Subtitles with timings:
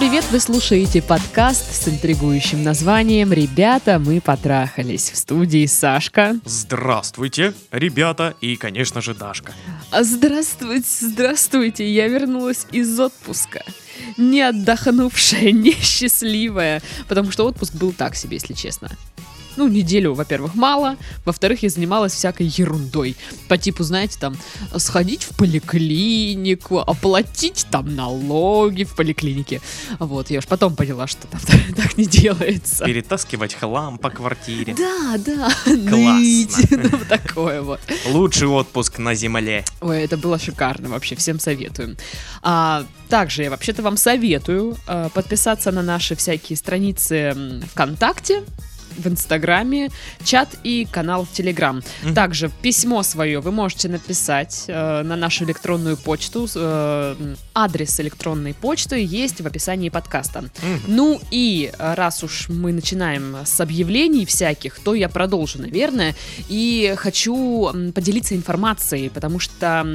[0.00, 0.24] привет!
[0.32, 5.10] Вы слушаете подкаст с интригующим названием «Ребята, мы потрахались».
[5.10, 6.36] В студии Сашка.
[6.46, 9.52] Здравствуйте, ребята, и, конечно же, Дашка.
[9.90, 11.92] А, Здравствуйте, здравствуйте!
[11.92, 13.62] Я вернулась из отпуска.
[14.16, 16.80] Не отдохнувшая, несчастливая.
[17.06, 18.88] Потому что отпуск был так себе, если честно.
[19.60, 20.96] Ну, неделю, во-первых, мало.
[21.26, 23.14] Во-вторых, я занималась всякой ерундой.
[23.46, 24.34] По типу, знаете, там,
[24.78, 29.60] сходить в поликлинику, оплатить там налоги в поликлинике.
[29.98, 31.42] Вот, я уж потом поняла, что там
[31.76, 32.86] так не делается.
[32.86, 34.74] Перетаскивать хлам по квартире.
[34.74, 36.78] Да, да, Классно.
[36.90, 37.80] Ну, такое вот.
[38.06, 39.66] Лучший отпуск на земле.
[39.82, 41.98] Ой, это было шикарно, вообще, всем советую.
[42.42, 48.42] А, также я вообще-то вам советую а, подписаться на наши всякие страницы ВКонтакте,
[48.96, 49.90] в Инстаграме,
[50.24, 51.82] чат и канал в Телеграм.
[52.14, 56.48] Также письмо свое вы можете написать э, на нашу электронную почту.
[56.54, 60.44] э, адрес электронной почты есть в описании подкаста.
[60.86, 66.14] Ну и раз уж мы начинаем с объявлений всяких, то я продолжу, наверное,
[66.48, 69.86] и хочу поделиться информацией, потому что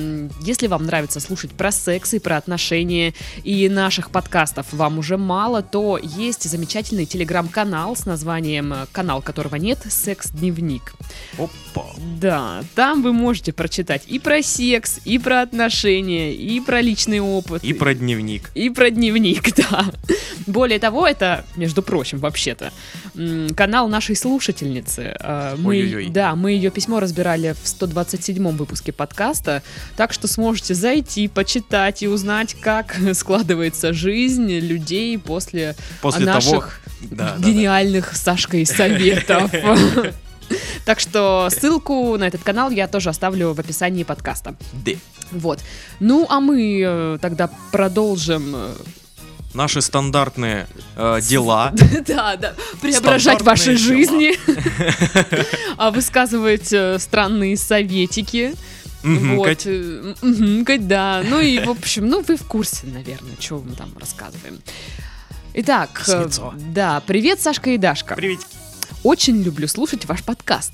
[0.42, 5.62] если вам нравится слушать про секс и про отношения, и наших подкастов вам уже мало,
[5.62, 10.94] то есть замечательный телеграм-канал с названием, э, канал которого нет, «Секс-дневник».
[11.38, 11.86] Опа.
[12.20, 17.64] Да, там вы можете прочитать и про секс, и про отношения, и про личный опыт.
[17.64, 18.52] И про дневник.
[18.56, 19.86] И про дневник, да.
[20.48, 22.72] Более того, это, между прочим, вообще-то,
[23.56, 25.16] канал нашей слушательницы.
[25.20, 26.10] А, Мы, Ой-ой-ой.
[26.10, 29.64] да, мы ее письмо разбирали в 127-м выпуске подкаста,
[29.96, 36.64] так что сможете зайти, почитать и узнать, как складывается жизнь людей после, После наших того...
[37.02, 37.50] Да, да, да.
[37.50, 39.52] гениальных Сашкой советов.
[40.86, 44.56] Так что ссылку на этот канал я тоже оставлю в описании подкаста.
[44.74, 44.92] Да.
[45.32, 45.60] Вот.
[46.00, 48.74] Ну, а мы э, тогда продолжим э,
[49.56, 50.68] Наши стандартные
[50.98, 51.74] э, дела.
[52.08, 52.54] Да, да.
[52.82, 54.38] Преображать ваши жизни.
[55.78, 58.54] А высказывать э, странные советики.
[59.04, 59.66] Вот.
[60.22, 61.22] мгмкать, да.
[61.24, 64.60] Ну и, в общем, ну вы в курсе, наверное, что мы там рассказываем.
[65.54, 66.10] Итак,
[66.74, 68.16] да, привет, Сашка и Дашка.
[68.16, 68.65] Приветики.
[69.06, 70.74] Очень люблю слушать ваш подкаст.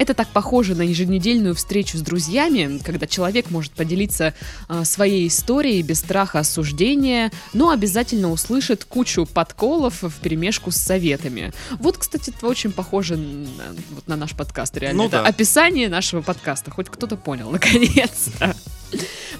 [0.00, 4.34] Это так похоже на еженедельную встречу с друзьями, когда человек может поделиться
[4.66, 11.52] а, своей историей без страха осуждения, но обязательно услышит кучу подколов в перемешку с советами.
[11.78, 15.04] Вот, кстати, это очень похоже на, вот на наш подкаст, реально.
[15.04, 15.28] Ну это да.
[15.28, 16.72] описание нашего подкаста.
[16.72, 18.56] Хоть кто-то понял, наконец-то.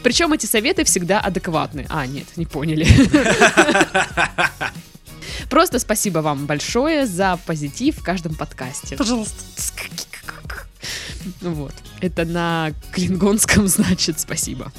[0.04, 1.86] Причем эти советы всегда адекватны.
[1.88, 2.86] А, нет, не поняли.
[5.48, 8.96] Просто спасибо вам большое за позитив в каждом подкасте.
[8.96, 9.36] Пожалуйста.
[11.40, 11.74] Вот.
[12.00, 14.72] Это на клингонском значит спасибо.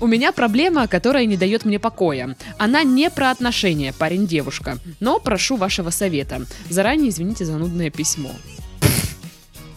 [0.00, 2.36] У меня проблема, которая не дает мне покоя.
[2.58, 4.78] Она не про отношения, парень-девушка.
[5.00, 6.44] Но прошу вашего совета.
[6.68, 8.32] Заранее извините за нудное письмо.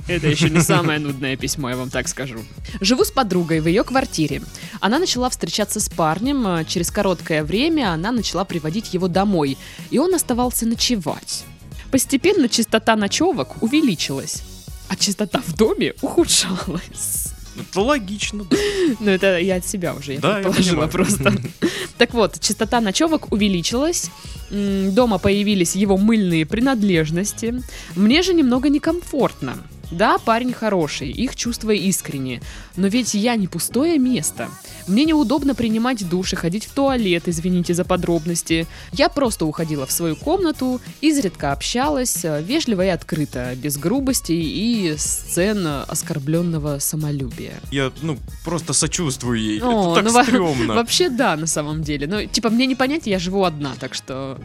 [0.10, 2.40] Это еще не самое нудное письмо, я вам так скажу.
[2.82, 4.42] Живу с подругой в ее квартире.
[4.82, 6.46] Она начала встречаться с парнем.
[6.48, 9.58] а Через короткое время она начала приводить его домой.
[9.92, 11.46] И он оставался ночевать.
[11.92, 14.42] Постепенно частота ночевок увеличилась.
[14.90, 17.28] А частота в доме ухудшалась.
[17.60, 18.46] Это логично.
[18.46, 18.58] да.
[19.00, 20.90] Ну, это я от себя уже, я Да, я предположила понимаю.
[20.92, 21.34] просто.
[21.98, 24.10] Так вот, частота ночевок увеличилась.
[24.50, 27.62] Дома появились его мыльные принадлежности.
[27.96, 29.58] Мне же немного некомфортно.
[29.92, 32.42] Да, парень хороший, их чувства искренние.
[32.76, 34.50] Но ведь я не пустое место.
[34.88, 38.68] Мне неудобно принимать душ и ходить в туалет, извините за подробности.
[38.94, 44.96] Я просто уходила в свою комнату, изредка общалась, э, вежливо и открыто, без грубостей и
[44.98, 47.60] сцен оскорбленного самолюбия.
[47.72, 49.60] Я, ну, просто сочувствую ей.
[49.62, 50.74] О, Это ну, так во- стрёмно.
[50.76, 52.08] Вообще да, на самом деле.
[52.08, 54.38] Но, типа, мне не понять, я живу одна, так что...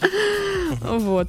[0.82, 1.28] Вот.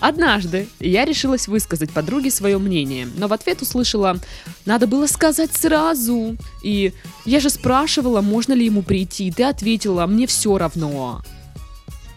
[0.00, 4.16] Однажды я решилась высказать подруге свое мнение, но в ответ услышала
[4.64, 6.92] «Надо было сказать сразу!» И
[7.26, 11.22] «Я же спрашивала, можно ли ему прийти, ты ответила, мне все равно».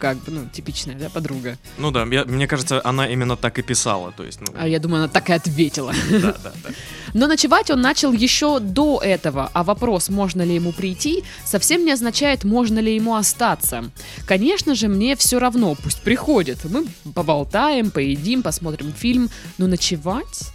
[0.04, 1.58] Как бы, ну, типичная, да, подруга.
[1.78, 4.12] Ну да, я- мне кажется, она именно так и писала.
[4.12, 5.94] То есть, ну, А я думаю, она так и ответила.
[6.12, 6.70] да, да, да.
[7.14, 11.94] Но ночевать он начал еще до этого, а вопрос, можно ли ему прийти, совсем не
[11.94, 13.86] означает, можно ли ему остаться.
[14.28, 16.66] Конечно же, мне все равно, пусть приходит.
[16.66, 16.86] Мы
[17.16, 20.52] поболтаем, поедим, посмотрим фильм, но ночевать?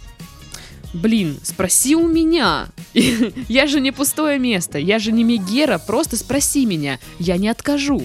[0.93, 2.69] Блин, спроси у меня.
[3.47, 8.01] Я же не пустое место, я же не Мегера, просто спроси меня, я не откажу.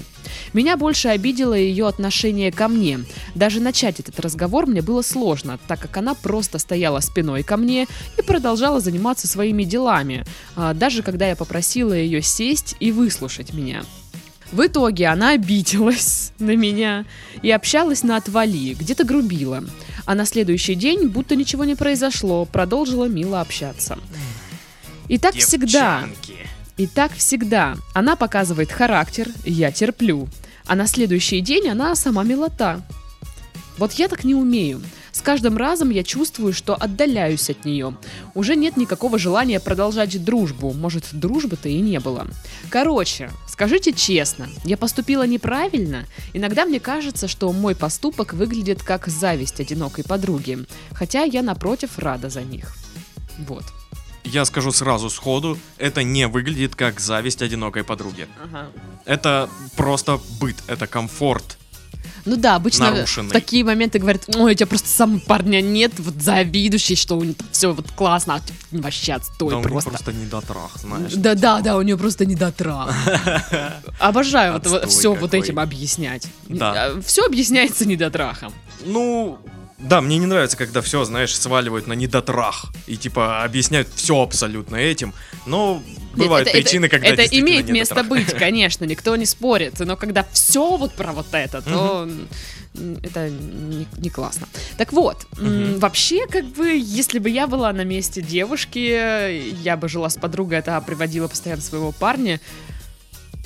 [0.53, 3.01] Меня больше обидело ее отношение ко мне.
[3.35, 7.87] Даже начать этот разговор мне было сложно, так как она просто стояла спиной ко мне
[8.19, 13.85] и продолжала заниматься своими делами, а, даже когда я попросила ее сесть и выслушать меня.
[14.55, 17.07] В итоге она обиделась на меня
[17.43, 19.65] и общалась на отвали, где-то грубила.
[20.07, 23.99] А на следующий день, будто ничего не произошло, продолжила мило общаться.
[25.09, 26.05] И так всегда.
[26.77, 27.75] И так всегда.
[27.95, 30.29] Она показывает характер, я терплю.
[30.67, 32.81] А на следующий день она сама милота.
[33.77, 34.81] Вот я так не умею.
[35.25, 37.97] С каждым разом я чувствую, что отдаляюсь от нее.
[38.35, 40.75] Уже нет никакого желания продолжать дружбу.
[40.75, 42.27] Может, дружбы-то и не было.
[42.69, 46.05] Короче, скажите честно, я поступила неправильно?
[46.35, 50.59] Иногда мне кажется, что мой поступок выглядит как зависть одинокой подруги.
[50.93, 52.77] Хотя я, напротив, рада за них.
[53.49, 53.65] Вот.
[54.25, 58.29] Я скажу сразу сходу, это не выглядит как зависть одинокой подруги.
[58.43, 58.69] Ага.
[59.07, 61.57] Это просто быт, это комфорт.
[62.25, 63.29] Ну да, обычно Нарушенный.
[63.29, 67.25] в такие моменты говорят, ой, у тебя просто сам парня нет, вот завидующий, что у
[67.25, 69.91] них все вот классно, а ты вообще отстой да у них просто.
[69.91, 71.13] просто недотрах, знаешь.
[71.15, 72.95] Да, да, да, у нее просто недотрах.
[73.99, 76.27] Обожаю вот, все вот этим объяснять.
[76.49, 76.93] Да.
[77.05, 78.53] Все объясняется недотрахом.
[78.87, 79.39] Ну,
[79.79, 84.77] да, мне не нравится, когда все, знаешь, сваливают на недотрах и типа объясняют все абсолютно
[84.77, 85.13] этим.
[85.47, 85.83] Но
[86.15, 89.79] бывают это- причины, это, когда это имеет место быть, конечно, никто не спорит.
[89.81, 92.09] Но когда все вот про вот это, то
[93.03, 94.49] это не, не классно.
[94.79, 95.79] Так вот, Мгм.
[95.79, 100.59] вообще, как бы, если бы я была на месте девушки, я бы жила с подругой,
[100.59, 102.41] это приводила постоянно своего парня.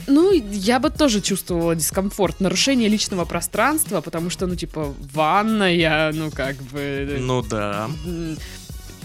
[0.09, 6.31] Ну, я бы тоже чувствовала дискомфорт, нарушение личного пространства, потому что, ну, типа, ванная, ну,
[6.31, 7.19] как бы...
[7.21, 7.91] Ну да.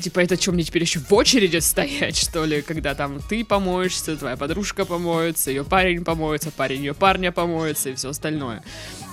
[0.01, 4.15] Типа, это что, мне теперь еще в очереди стоять, что ли, когда там ты помоешься,
[4.15, 8.63] твоя подружка помоется, ее парень помоется, парень ее парня помоется и все остальное.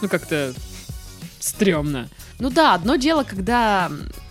[0.01, 0.55] Ну, как-то
[1.41, 2.09] стрёмно.
[2.39, 3.91] Ну да, одно дело, когда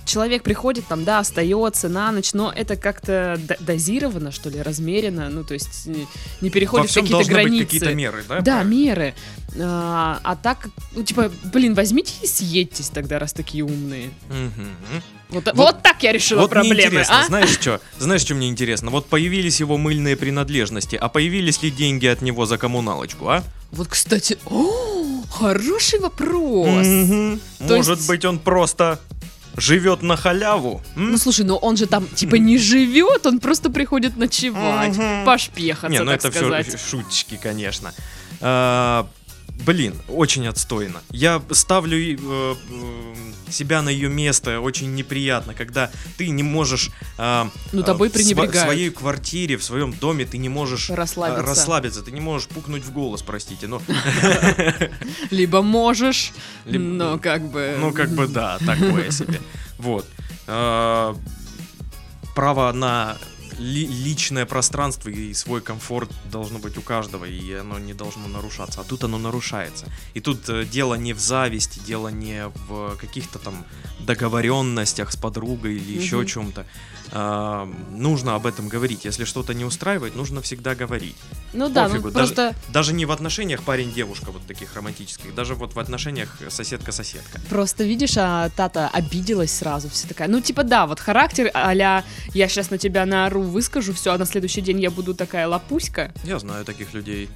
[0.10, 5.44] человек приходит там, да, остается на ночь, но это как-то дозировано, что ли, размеренно, ну,
[5.44, 6.08] то есть не,
[6.42, 7.66] не переходит какие-то должны быть границы.
[7.66, 8.42] какие-то меры, да?
[8.42, 9.14] Да, меры.
[9.60, 14.10] А, а так, ну, типа, блин, возьмите и съедьтесь тогда, раз такие умные.
[14.30, 15.02] Мгм.
[15.30, 17.26] Вот, вот, так я решила Вот мне проблемы, интересно, а?
[17.28, 17.80] знаешь что?
[18.00, 18.90] Знаешь, что мне интересно?
[18.90, 23.44] Вот появились его мыльные принадлежности, а появились ли деньги от него за коммуналочку, а?
[23.72, 26.66] Вот, кстати, о, хороший вопрос.
[27.60, 29.00] То Может есть- быть, он просто
[29.60, 30.82] живет на халяву?
[30.96, 31.12] м?
[31.12, 36.00] Ну слушай, ну он же там типа не живет, он просто приходит ночевать, пошпехаться, Не,
[36.00, 36.68] ну так это сказать.
[36.68, 37.94] все шуточки, конечно.
[38.42, 39.08] А,
[39.66, 41.02] блин, очень отстойно.
[41.12, 42.16] Я ставлю э,
[42.70, 46.92] э, себя на ее место, очень неприятно, когда ты не можешь...
[47.18, 48.56] а, Ну, тобой в сва- пренебрегают.
[48.56, 50.90] В своей квартире, в своем доме ты не можешь...
[50.90, 51.44] а, Расслабиться.
[51.46, 53.82] расслабиться, ты не можешь пукнуть в голос, простите, но,
[55.32, 56.32] Либо можешь,
[56.66, 57.76] но как бы...
[57.80, 59.40] ну как бы да, такое себе.
[59.78, 60.06] Вот.
[60.48, 61.16] А,
[62.36, 63.18] Право на
[63.60, 68.82] ли- личное пространство и свой комфорт должно быть у каждого, и оно не должно нарушаться.
[68.82, 69.86] А тут оно нарушается.
[70.16, 73.66] И тут э, дело не в зависти, дело не в каких-то там
[74.00, 76.26] договоренностях с подругой или еще Мгм.
[76.28, 76.66] чем-то.
[77.12, 79.06] А, нужно об этом говорить.
[79.06, 81.16] Если что-то не устраивает, нужно всегда говорить.
[81.54, 85.56] Ну да, ну Пофигу, даже- просто, Даже не в отношениях парень-девушка, вот таких романтических, даже
[85.56, 87.40] вот в отношениях соседка-соседка.
[87.50, 92.48] просто видишь, а Тата обиделась сразу, вся такая, ну типа да, вот характер а-ля я
[92.48, 96.38] сейчас на тебя наору, выскажу все, а на следующий день я буду такая лапуська, Я
[96.40, 97.30] знаю таких людей.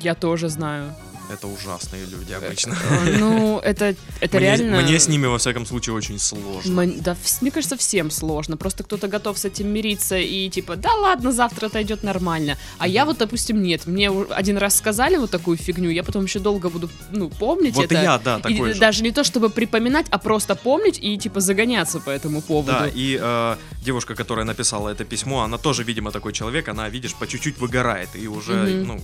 [0.00, 0.92] я тоже знаю.
[1.32, 2.76] Это ужасные люди обычно.
[2.90, 4.80] Э, Ну, это, это Мне, реально...
[4.80, 6.80] мне с ними, во всяком случае, очень сложно.
[6.82, 8.56] М- Да, мне кажется, всем сложно.
[8.56, 12.56] Просто кто-то готов с этим мириться и типа, да ладно, завтра отойдет нормально.
[12.78, 13.86] А я вот, допустим, нет.
[13.86, 17.82] Мне один раз сказали вот такую фигню, я потом еще долго буду, ну, помнить Вот
[17.90, 18.02] и это.
[18.02, 18.80] я, да, И такой же.
[18.80, 22.70] даже не то, чтобы припоминать, а просто помнить и типа загоняться по этому поводу.
[22.72, 27.14] Да, и э, девушка, которая написала это письмо, она тоже, видимо, такой человек, она, видишь,
[27.14, 28.86] по чуть-чуть выгорает, и уже, Мгм.
[28.86, 29.00] ну,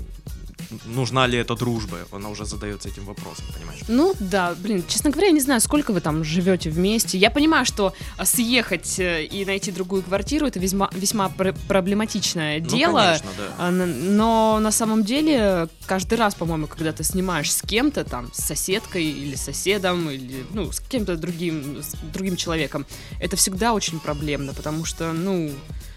[0.84, 3.80] нужна ли эта дружба, она уже задается этим вопросом, понимаешь?
[3.88, 7.18] Ну да, блин, честно говоря, я не знаю, сколько вы там живете вместе.
[7.18, 12.60] Я понимаю, что а, съехать э, и найти другую квартиру это весьма, весьма пр- проблематичное
[12.60, 12.92] дело.
[12.92, 13.44] Ну, конечно, да.
[13.58, 18.42] А, Но на самом деле, каждый раз, по-моему, когда ты снимаешь с кем-то, там, с
[18.44, 22.86] соседкой или соседом, или, ну, с кем-то другим, с другим человеком,
[23.20, 25.50] это всегда очень проблемно, потому что, ну,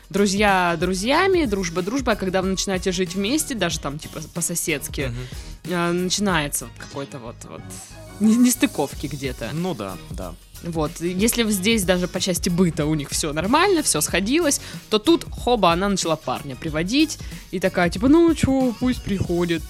[0.09, 5.11] друзья друзьями, дружба дружба, а когда вы начинаете жить вместе, даже там, типа, по-соседски,
[5.69, 7.61] а, начинается какой-то вот, вот
[8.19, 9.49] не- нестыковки где-то.
[9.53, 10.33] Ну да, да.
[10.63, 15.25] Вот, если здесь даже по части быта у них все нормально, все сходилось, то тут,
[15.29, 17.19] хоба, она начала парня приводить,
[17.51, 19.61] и такая, типа, ну чё, пусть приходит.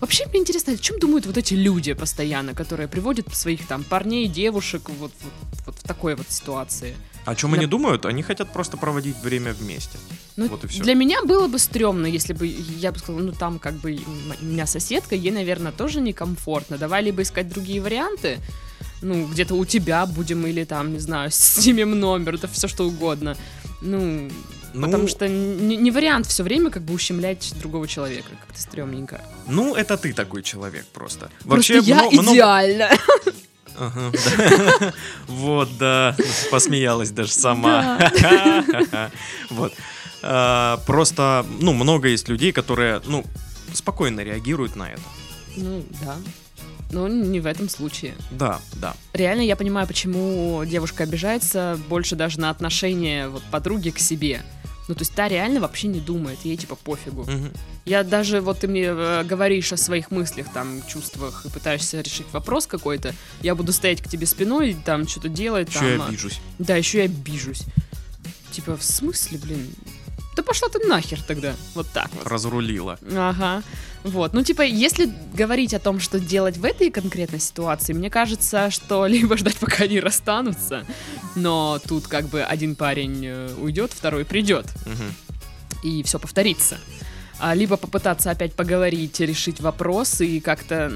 [0.00, 4.26] Вообще, мне интересно, о чем думают вот эти люди постоянно, которые приводят своих там парней,
[4.28, 5.32] девушек вот, вот,
[5.66, 6.94] вот в такой вот ситуации?
[7.28, 8.06] О чем Я- они думают?
[8.06, 9.98] Они хотят просто проводить время вместе.
[10.36, 10.82] Ну, Вот и всё.
[10.82, 13.98] Для меня было бы стрёмно, если бы я бы сказала, ну там как бы
[14.40, 16.78] у меня соседка, ей, наверное, тоже некомфортно.
[16.78, 18.38] Давай либо искать другие варианты,
[19.02, 23.36] ну, где-то у тебя будем, или там, не знаю, снимем номер, это все что угодно.
[23.82, 24.30] Ну,
[24.74, 29.20] Ну, потому что не, не вариант все время как бы ущемлять другого человека, как-то стрёмненько.
[29.48, 31.30] ну, это ты такой человек просто.
[31.44, 32.88] Просто я мно- много- идеально.
[33.78, 34.92] Ага, да.
[35.26, 36.16] Вот, да,
[36.50, 37.98] посмеялась даже сама.
[39.50, 39.72] Вот.
[40.22, 43.24] А, Просто, ну, много есть людей, которые, ну,
[43.72, 45.02] спокойно реагируют на это.
[45.56, 46.16] Ну, да.
[46.90, 48.14] Но не в этом случае.
[48.30, 48.94] Да, да.
[49.12, 54.42] Реально я понимаю, почему девушка обижается больше даже на отношение вот, подруги к себе.
[54.88, 57.22] Ну, то есть та реально вообще не думает, ей типа пофигу.
[57.24, 57.52] Мгм.
[57.84, 62.26] Я даже, вот ты мне э, говоришь о своих мыслях, там, чувствах и пытаешься решить
[62.32, 66.08] вопрос какой-то, я буду стоять к тебе спиной, там, что-то делать, Еще там, я а,
[66.08, 66.40] обижусь.
[66.58, 67.62] да, еще и обижусь.
[68.50, 69.66] Типа, в смысле, блин?
[70.36, 72.26] Да пошла ты нахер тогда, вот так вот.
[72.26, 72.98] Разрулила.
[73.14, 73.62] Ага.
[74.10, 74.32] Вот.
[74.32, 79.06] Ну, типа, если говорить о том, что делать в этой конкретной ситуации, мне кажется, что
[79.14, 80.84] либо ждать, пока они расстанутся,
[81.36, 85.14] но тут как бы один парень э, уйдет, второй придет, Мгм.
[85.84, 86.78] и все повторится.
[87.40, 90.90] А, либо попытаться опять поговорить, решить вопрос и как-то...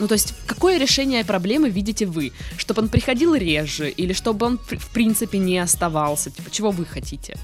[0.00, 2.32] Ну, то есть, какое решение проблемы видите вы?
[2.56, 6.30] Чтобы он приходил реже, или чтобы он, в принципе, не оставался?
[6.30, 7.36] Типа, чего вы хотите?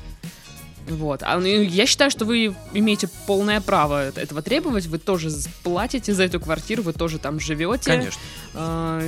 [0.89, 1.23] Вот.
[1.23, 4.87] А ну, я считаю, что вы имеете полное право этого требовать.
[4.87, 5.31] Вы тоже
[5.63, 7.91] платите за эту квартиру, вы тоже там живете.
[7.91, 8.21] Конечно.
[8.55, 9.01] А,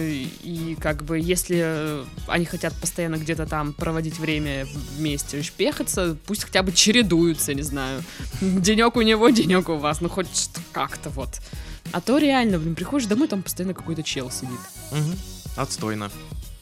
[0.43, 4.67] И как бы, если э, они хотят постоянно где-то там проводить время
[4.97, 8.03] вместе, шпехаться, пусть хотя бы чередуются, не знаю.
[8.41, 11.29] Денек у него, денек у вас, ну хоть как-то вот.
[11.93, 14.59] А то реально, блин, приходишь домой, там постоянно какой-то чел сидит.
[14.91, 15.17] Мгм.
[15.57, 16.11] Отстойно.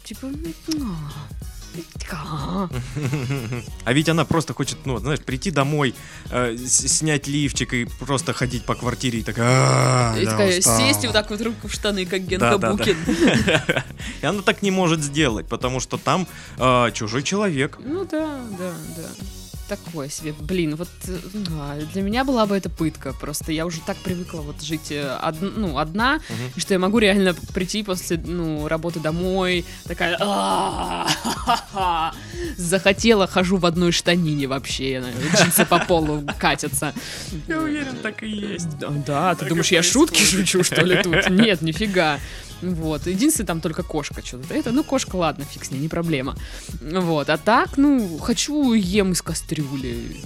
[0.03, 0.29] Типа,
[0.69, 0.95] ну,
[3.85, 5.95] а, ведь она просто хочет, ну, знаешь, прийти домой,
[6.31, 9.47] э, снять лифчик и просто ходить по квартире и такая...
[9.49, 10.79] «А, и я такая устала».
[10.79, 12.73] сесть и вот так вот руку в штаны, как Генка Да, да, да.
[12.73, 12.97] Букин.
[14.23, 16.27] И она так не может сделать, потому что там
[16.59, 17.79] э, чужой человек.
[17.85, 19.09] Ну да, да, да.
[19.77, 20.33] Такое себе.
[20.39, 20.89] Блин, вот
[21.59, 23.13] а, для меня была бы это пытка.
[23.13, 26.21] Просто я уже так привыкла вот жить э, од- ну, одна,
[26.57, 32.15] и что я могу реально прийти после ну, работы домой, такая «А-а-а-ха-ха».
[32.57, 35.03] захотела, хожу в одной штанине вообще,
[35.37, 36.93] джинсы по полу катятся.
[37.49, 38.79] Я уверен, так и есть.
[39.07, 41.29] Да, ты думаешь, я шутки шучу, что ли, тут?
[41.31, 42.19] Нет, нифига.
[42.73, 43.07] Вот.
[43.07, 44.55] Единственное, там только кошка что-то.
[44.55, 46.37] Это, ну, кошка, ладно, фиг с ней, не проблема.
[46.81, 47.29] Вот.
[47.29, 50.23] А так, ну, хочу ем из кастрюли.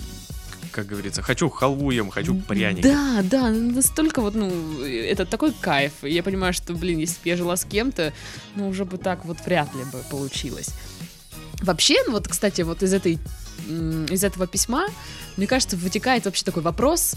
[0.71, 2.83] Как говорится, хочу халву ем, хочу пряник.
[2.83, 4.50] Да, да, настолько вот, ну,
[4.85, 5.92] это такой кайф.
[6.02, 8.12] Я понимаю, что, блин, если бы я жила с кем-то,
[8.54, 10.71] ну, уже бы так вот вряд ли бы получилось.
[11.62, 13.18] Вообще, ну, вот, кстати, вот из этой
[14.11, 14.87] из этого письма,
[15.37, 17.15] мне кажется, вытекает вообще такой вопрос,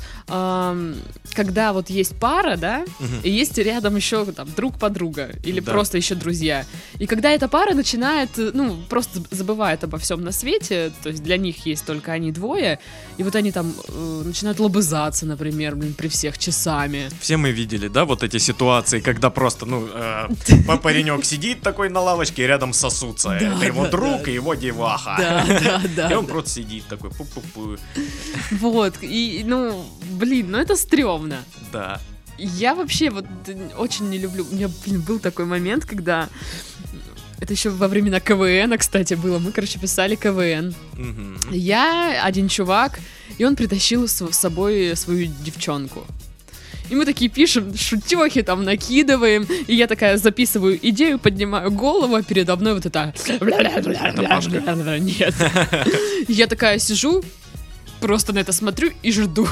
[1.33, 2.85] когда вот есть пара, да,
[3.23, 5.71] и есть рядом еще там друг подруга или Да.
[5.71, 6.65] просто еще друзья.
[6.99, 11.23] И когда эта пара начинает, э, ну, просто забывает обо всем на свете, то есть
[11.23, 12.79] для них есть только они двое,
[13.17, 17.09] и вот они там э, начинают лобызаться, например, блин, при всех часами.
[17.19, 20.27] Все мы видели, да, вот эти ситуации, когда просто, ну, э,
[20.67, 23.29] па- паренек сидит такой на лавочке и рядом сосутся.
[23.41, 25.15] Это его друг и его деваха.
[25.17, 26.09] Да, да, да.
[26.11, 26.33] И он да.
[26.33, 27.79] просто сидит такой, пу-пу-пу.
[28.51, 31.43] Вот, и, ну, блин, ну это стрёмно.
[31.71, 31.99] Да.
[32.37, 33.25] Я вообще вот
[33.77, 34.45] очень не люблю.
[34.49, 36.29] У меня, блин, был такой момент, когда
[37.39, 39.39] это еще во времена КВН, кстати, было.
[39.39, 40.75] Мы, короче, писали КВН.
[40.93, 41.39] Мгм.
[41.51, 42.99] Я, один чувак,
[43.37, 46.05] и он притащил с собой свою девчонку.
[46.91, 52.21] И мы такие пишем, шутехи там накидываем, и я такая записываю идею, поднимаю голову, а
[52.21, 53.13] передо мной вот это...
[54.99, 55.33] Нет.
[56.27, 57.23] Я такая сижу,
[58.01, 59.47] просто на это смотрю и жду,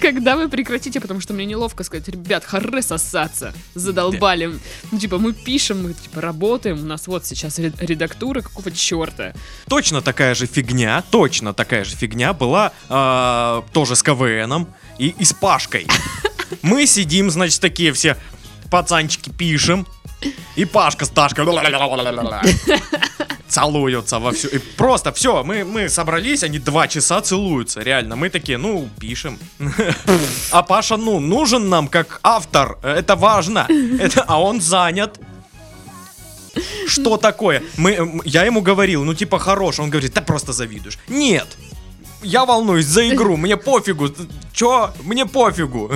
[0.00, 4.54] когда вы прекратите, потому что мне неловко сказать, ребят, хоры сосаться, задолбали.
[4.92, 9.32] Ну, типа, мы пишем, мы, типа, работаем, у нас вот сейчас ре- редактура, какого черта.
[9.68, 14.68] Точно такая же фигня, точно такая же фигня была а, тоже с КВНом
[14.98, 15.88] и, и с Пашкой.
[16.62, 18.16] Мы сидим, значит, такие все
[18.70, 19.86] пацанчики пишем,
[20.56, 21.44] и Пашка с Дашкой
[23.48, 24.48] целуются во всю.
[24.48, 28.16] И просто все, мы, мы собрались, они два часа целуются, реально.
[28.16, 29.38] Мы такие, ну, пишем.
[30.50, 33.66] А Паша, ну, нужен нам как автор, это важно.
[34.00, 35.20] Это, а он занят.
[36.86, 37.62] Что такое?
[37.76, 40.98] Мы, я ему говорил, ну типа хорош, он говорит, да просто завидуешь.
[41.08, 41.46] Нет,
[42.22, 44.08] я волнуюсь за игру, мне пофигу.
[44.52, 44.92] Чё?
[45.04, 45.90] Мне пофигу.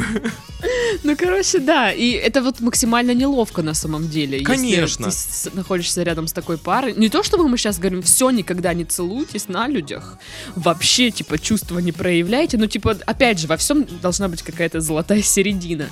[1.03, 1.91] Ну, короче, да.
[1.93, 4.39] И это вот максимально неловко на самом деле.
[4.39, 5.07] если Конечно.
[5.07, 6.95] ты с- находишься рядом с такой парой.
[6.97, 10.19] Не то, чтобы мы сейчас говорим, все, никогда не целуйтесь на людях.
[10.55, 12.59] Вообще, типа, чувства не проявляйте.
[12.59, 15.89] Но, типа, опять же, во всем должна быть какая-то золотая середина.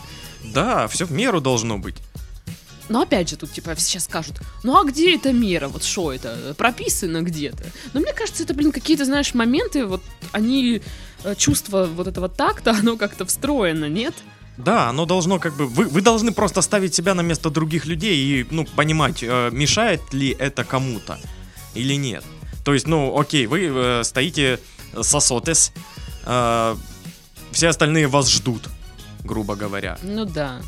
[0.54, 1.96] Да, все в меру должно быть.
[2.90, 5.68] Но опять же, тут типа сейчас скажут, ну а где эта мера?
[5.68, 6.54] Вот что это?
[6.58, 7.64] Прописано где-то.
[7.94, 10.82] Но мне кажется, это, блин, какие-то, знаешь, моменты, вот они,
[11.22, 14.14] э, чувство вот этого такта, оно как-то встроено, нет?
[14.56, 15.68] Да, оно должно как бы...
[15.68, 20.00] Вы, вы должны просто ставить себя на место других людей и, ну, понимать, э, мешает
[20.12, 21.18] ли это кому-то
[21.74, 22.24] или нет.
[22.64, 24.58] То есть, ну, окей, вы э, стоите
[25.00, 25.72] сосотес,
[26.26, 26.76] э,
[27.52, 28.68] все остальные вас ждут,
[29.22, 29.96] грубо говоря.
[30.02, 30.60] Ну да.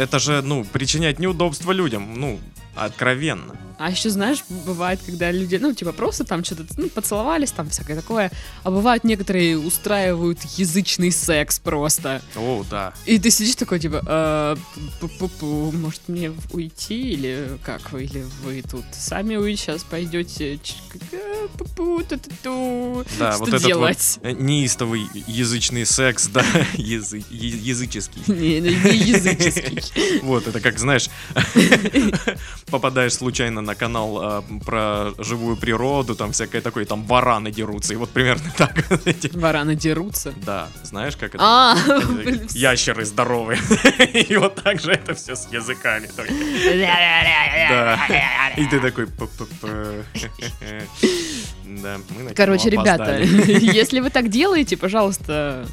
[0.00, 2.40] Это же, ну, причинять неудобства людям, ну,
[2.74, 3.56] откровенно.
[3.78, 7.96] А еще, знаешь, бывает, когда люди, ну, типа, просто там что-то, ну, поцеловались, там всякое
[7.96, 8.30] такое.
[8.62, 12.20] А бывают некоторые устраивают язычный секс просто.
[12.36, 12.92] О, да.
[13.06, 14.56] И ты сидишь такой, типа, «А,
[15.00, 20.60] пу-пу-пу, может мне уйти, или как вы, или вы тут сами вы сейчас пойдете,
[21.12, 23.06] э, пу-пу, ту-ту-ту».
[23.18, 24.18] Да, Что вот этот делать?
[24.22, 28.20] вот э, неистовый язычный секс, да, язы- языческий.
[28.26, 30.20] Не не языческий.
[30.22, 31.08] Вот, это как, знаешь,
[32.66, 37.96] попадаешь случайно на канал а, про живую природу, там всякое такое, там вараны дерутся, и
[37.96, 38.72] вот примерно так.
[39.34, 40.32] Вараны дерутся.
[40.44, 41.44] Да, знаешь, как это?
[41.44, 43.60] А, такие, Ящеры здоровые.
[44.12, 46.08] И вот так же это все с языками.
[47.68, 47.98] Да.
[48.56, 49.06] И ты такой...
[51.82, 55.66] Да, мы Короче, ребята, если вы так делаете, пожалуйста,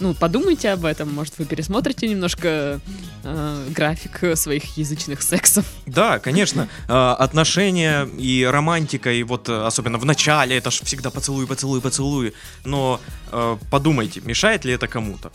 [0.00, 1.12] ну, подумайте об этом.
[1.14, 2.80] Может, вы пересмотрите немножко
[3.22, 5.64] э, график своих язычных сексов.
[5.86, 11.10] Да, конечно, э, отношения и романтика, и вот э, особенно в начале, это ж всегда
[11.10, 12.34] поцелуй, поцелуй, поцелуй.
[12.64, 15.30] Но э, подумайте, мешает ли это кому-то?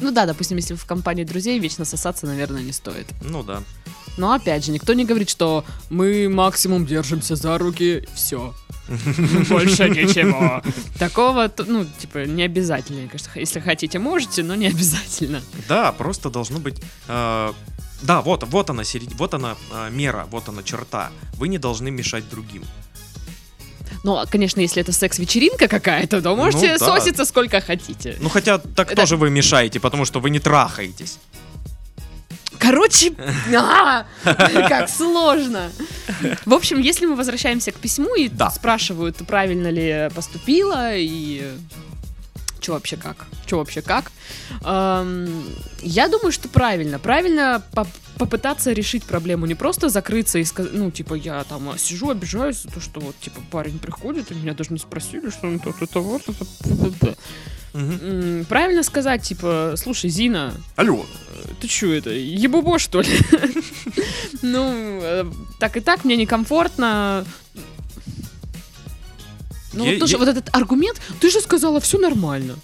[0.00, 3.06] Ну да, допустим, если в компании друзей вечно сосаться, наверное, не стоит.
[3.22, 3.62] Ну да.
[4.16, 8.54] Но опять же, никто не говорит, что мы максимум держимся за руки, все.
[9.48, 10.62] Больше ничего.
[10.98, 13.08] Такого, ну, типа, не обязательно.
[13.34, 15.40] Если хотите, можете, но не обязательно.
[15.68, 16.80] Да, просто должно быть.
[17.08, 17.52] э,
[18.02, 21.10] да, вот, вот она, серед- вот она э, мера, вот она черта.
[21.34, 22.64] Вы не должны мешать другим.
[24.02, 26.86] Ну, а, конечно, если это секс-вечеринка какая-то, то можете Ну да.
[26.98, 28.16] соситься сколько хотите.
[28.20, 31.18] Ну хотя так Это- тоже вы мешаете, потому что вы не трахаетесь.
[32.60, 33.12] Короче,
[33.56, 34.06] а,
[34.68, 35.70] как сложно.
[36.44, 41.50] В общем, если мы возвращаемся к письму и спрашивают, правильно ли поступила и
[42.60, 44.12] что вообще как, что вообще как,
[44.62, 45.44] Эм,
[45.82, 46.98] я думаю, что правильно.
[46.98, 52.10] Правильно поп- попытаться решить проблему, не просто закрыться и сказать, ну, типа, я там сижу,
[52.10, 55.58] обижаюсь за то, что вот, типа, парень приходит, и меня даже не спросили, что он
[55.58, 57.16] тут, это вот, это,
[57.72, 57.78] п-п-п».
[57.78, 58.38] Мгм.
[58.40, 61.04] М, Правильно сказать, типа, слушай, Зина, Алло.
[61.60, 63.18] ты чё это, ебубо, что ли?
[64.42, 65.24] Ну, э,
[65.58, 67.24] так и так, мне некомфортно.
[69.72, 72.56] Ну, вот тоже вот этот аргумент, ты же сказала, все нормально.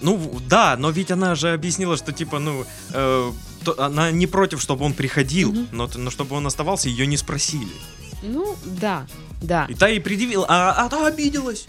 [0.00, 3.32] Ну да, но ведь она же объяснила, что типа, ну, э,
[3.64, 5.68] то- она не против, чтобы он приходил, Мгм.
[5.72, 7.66] но, но чтобы он оставался, ее не спросили.
[8.22, 9.06] Ну, да,
[9.42, 9.66] да.
[9.68, 11.66] И та и предъявила, а, а та обиделась.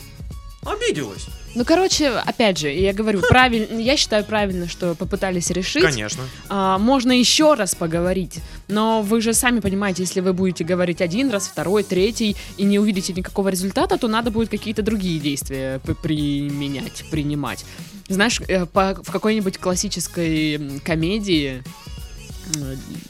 [0.63, 1.25] Обиделась.
[1.55, 5.83] Ну, короче, опять же, я говорю, правильно, я считаю правильно, что попытались решить.
[5.83, 6.23] Конечно.
[6.47, 11.31] А, можно еще раз поговорить, но вы же сами понимаете, если вы будете говорить один
[11.31, 17.03] раз, второй, третий и не увидите никакого результата, то надо будет какие-то другие действия применять,
[17.09, 17.65] принимать.
[18.07, 21.63] Знаешь, э, по- в какой-нибудь классической комедии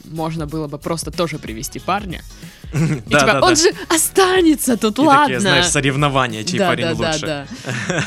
[0.06, 2.22] можно было бы просто тоже привести парня.
[2.74, 2.78] И
[3.08, 3.56] Да, типа, да, он да.
[3.56, 5.24] же останется тут, И ладно.
[5.26, 7.26] такие, знаешь, соревнования, чей да, парень да, лучше.
[7.26, 7.48] да,
[7.88, 8.04] да.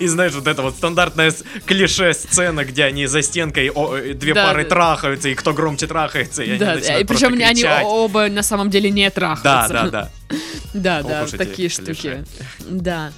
[0.00, 1.32] И знаешь, вот это вот стандартная
[1.64, 4.70] клише сцена, где они за стенкой о, э, две Да, пары да.
[4.70, 7.84] трахаются, и кто громче трахается, и они Да, начинают и причем просто они кричать.
[7.86, 9.72] оба на самом деле не Да, трахаются.
[9.72, 10.10] да, да.
[10.74, 12.24] Да, Ох да, эти такие штуки.
[12.68, 13.12] Да.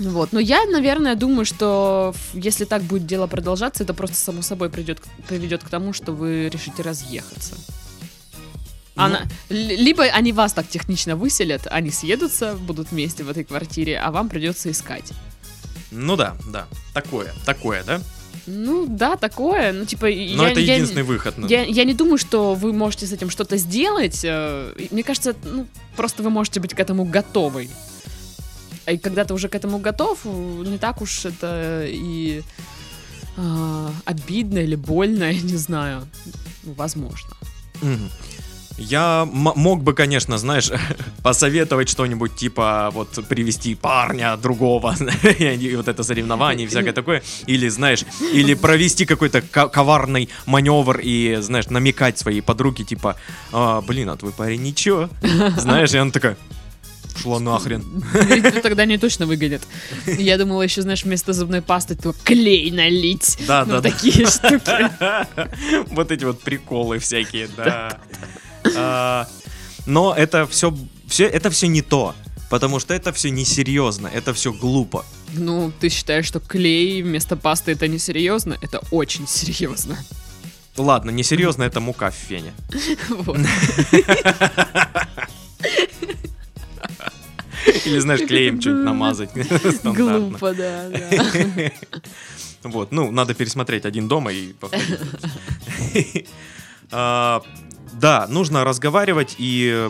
[0.00, 4.70] Вот, но я, наверное, думаю, что если так будет дело продолжаться, это просто само собой
[4.70, 7.54] придет, приведет к тому, что вы решите разъехаться.
[8.98, 9.26] Ну, Она, л-
[9.84, 14.28] либо они вас так технично выселят, они съедутся, будут вместе в этой квартире, а вам
[14.28, 15.12] придется искать.
[15.90, 16.66] Ну да, да.
[16.92, 18.00] Такое, такое, да?
[18.46, 20.06] Ну да, такое, ну типа...
[20.06, 21.34] Но я, это я- единственный выход.
[21.38, 21.46] ну.
[21.48, 24.20] Я, я не думаю, что вы можете с этим что-то сделать.
[24.24, 27.68] э, Мне кажется, ну, просто вы можете быть к этому готовы.
[28.86, 30.28] И когда ты уже к этому готов, э,
[30.66, 32.42] не так уж это и
[33.36, 36.06] а, обидно или больно, я не знаю.
[36.64, 37.30] Ну, возможно.
[37.82, 38.10] Мгм.
[38.78, 40.70] Я мог бы, конечно, знаешь,
[41.22, 44.94] посоветовать что-нибудь типа вот привести парня другого,
[45.38, 51.00] и вот это соревнование и всякое такое, или знаешь, или провести какой-то ко- коварный маневр
[51.02, 53.16] и знаешь намекать своей подруге типа,
[53.52, 55.08] «А, блин, а твой парень ничего,
[55.56, 56.36] знаешь, и она такая,
[57.20, 57.82] шла нахрен.
[58.14, 59.62] Ну, Тогда не точно выгонят.
[60.06, 63.38] Я думала еще, знаешь, вместо зубной пасты то клей налить.
[63.48, 63.90] Да, Ну, да, да.
[63.90, 64.88] такие штуки.
[65.92, 67.98] Вот эти вот приколы всякие, да.
[68.76, 69.28] А,
[69.86, 70.76] Но это все,
[71.06, 72.14] все, это все не то.
[72.50, 75.04] Потому что это все несерьезно, это все глупо.
[75.34, 78.56] Ну, ты считаешь, что клей вместо пасты это не серьезно?
[78.62, 79.98] Это очень серьезно.
[80.76, 82.52] Ладно, несерьезно это мука в фене.
[87.84, 89.30] Или, знаешь, клеем что-нибудь намазать.
[89.82, 91.70] Глупо, да, да.
[92.62, 94.98] Вот, ну, надо пересмотреть один дома и повторить.
[97.92, 99.88] Да, нужно разговаривать и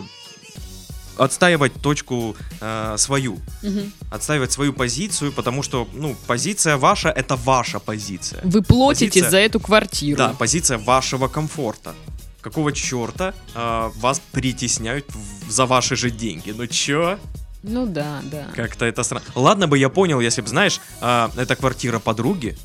[1.17, 3.39] отстаивать точку э, свою.
[3.61, 3.91] Мгм.
[4.09, 8.39] отстаивать свою позицию, потому что, ну, позиция ваша это ваша позиция.
[8.43, 10.17] Вы платите Позиция- за эту квартиру.
[10.17, 11.93] Да, позиция вашего комфорта.
[12.41, 16.51] Какого черта а, вас притесняют в- за ваши же деньги?
[16.57, 17.19] Ну чё?
[17.63, 18.47] Ну да, да.
[18.55, 19.25] Как-то это странно.
[19.35, 22.57] Ладно бы я понял, если бы, знаешь, а, это квартира подруги,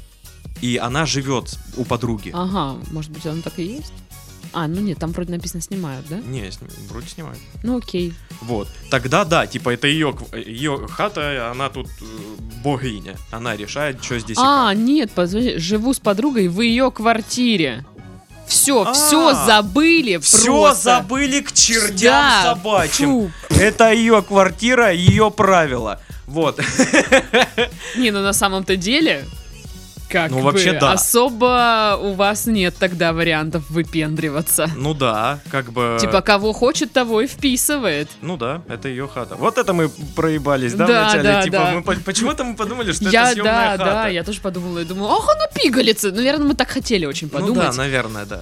[0.63, 2.31] и она живет у подруги.
[2.33, 3.93] Ага, может быть, оно так и есть?
[4.55, 6.17] А, ну нет, там вроде написано снимают, да?
[6.19, 7.39] Не, сни- вроде снимают.
[7.63, 8.15] Ну окей.
[8.41, 8.69] Вот.
[8.91, 12.05] Тогда да, типа это ее, ее хата, она тут э,
[12.63, 13.17] богиня.
[13.33, 14.47] Она решает, что здесь и как.
[14.47, 17.85] А, нет, подожди, живу с подругой в ее квартире.
[18.47, 20.83] Все, все А, забыли Все просто.
[20.83, 23.09] забыли к чертям Да, собачьим.
[23.09, 23.31] фу.
[23.59, 26.01] Это ее квартира, ее правила.
[26.27, 26.61] Вот.
[27.97, 29.25] Не, ну на самом-то деле,
[30.09, 30.93] как Ну, бы, вообще да.
[30.93, 34.69] особо у вас нет тогда вариантов выпендриваться.
[34.77, 35.97] Ну да, как бы.
[36.01, 38.09] Типа, кого хочет, того и вписывает.
[38.23, 39.35] Ну да, это ее хата.
[39.37, 41.23] Вот это мы проебались, да, Да, вначале?
[41.23, 41.73] да, типа, да.
[41.73, 43.85] мы по- почему-то мы подумали, что я, это съемная да, хата.
[43.85, 46.11] да, я тоже подумала, я думаю, ах, она пигалица.
[46.13, 47.77] Наверное, мы так хотели очень Ну да, подумать.
[47.77, 48.41] наверное, да.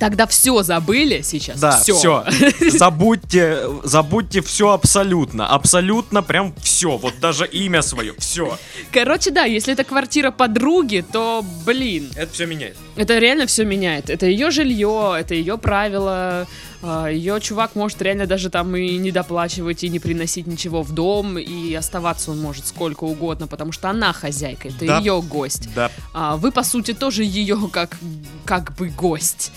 [0.00, 1.60] Тогда все забыли сейчас.
[1.60, 1.94] Да, все.
[1.94, 2.24] все.
[2.70, 5.46] Забудьте, забудьте все абсолютно.
[5.46, 6.96] Абсолютно прям все.
[6.96, 8.14] Вот даже имя свое.
[8.18, 8.58] Все.
[8.92, 12.76] Короче, да, если это квартира подруги, то, блин, Это все меняет.
[12.96, 14.10] это реально все меняет.
[14.10, 16.46] Это ее жилье, это ее правила.
[16.82, 21.38] Ее чувак может реально даже там и не доплачивать, и не приносить ничего в дом,
[21.38, 24.98] и оставаться он может сколько угодно, потому что она хозяйка, это Да.
[24.98, 25.68] ее гость.
[25.74, 25.90] Да.
[26.14, 27.98] А вы, по сути, тоже ее как,
[28.46, 29.52] как бы гость,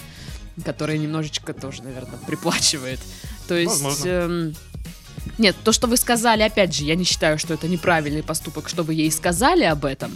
[0.63, 2.99] который немножечко тоже, наверное, приплачивает.
[3.47, 4.01] То есть...
[4.05, 4.55] Эм,
[5.37, 8.83] нет, то, что вы сказали, опять же, я не считаю, что это неправильный поступок, что
[8.83, 10.15] вы ей сказали об этом.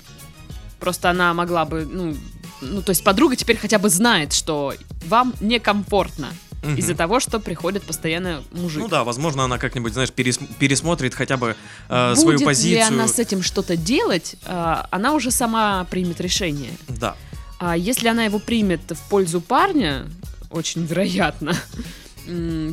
[0.80, 2.16] Просто она могла бы, ну,
[2.62, 4.74] ну, то есть подруга теперь хотя бы знает, что
[5.06, 6.30] вам некомфортно
[6.64, 6.76] Мгм.
[6.76, 8.82] из-за того, что приходит постоянно мужик.
[8.82, 11.56] Ну да, возможно, она как-нибудь, знаешь, перес- пересмотрит хотя бы
[11.88, 12.88] э, Будет свою позицию.
[12.88, 16.72] она с этим что-то делать, а, она уже сама примет решение.
[16.88, 17.16] Да.
[17.60, 20.08] А если она его примет в пользу парня,
[20.52, 21.56] очень вероятно,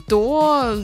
[0.09, 0.77] то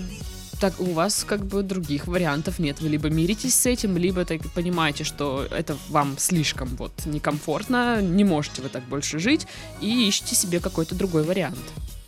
[0.61, 2.81] так у вас как бы других вариантов нет.
[2.81, 8.25] Вы либо миритесь с этим, либо так понимаете, что это вам слишком вот некомфортно, не
[8.25, 9.47] можете вы так больше жить,
[9.81, 11.59] и ищете себе какой-то другой вариант.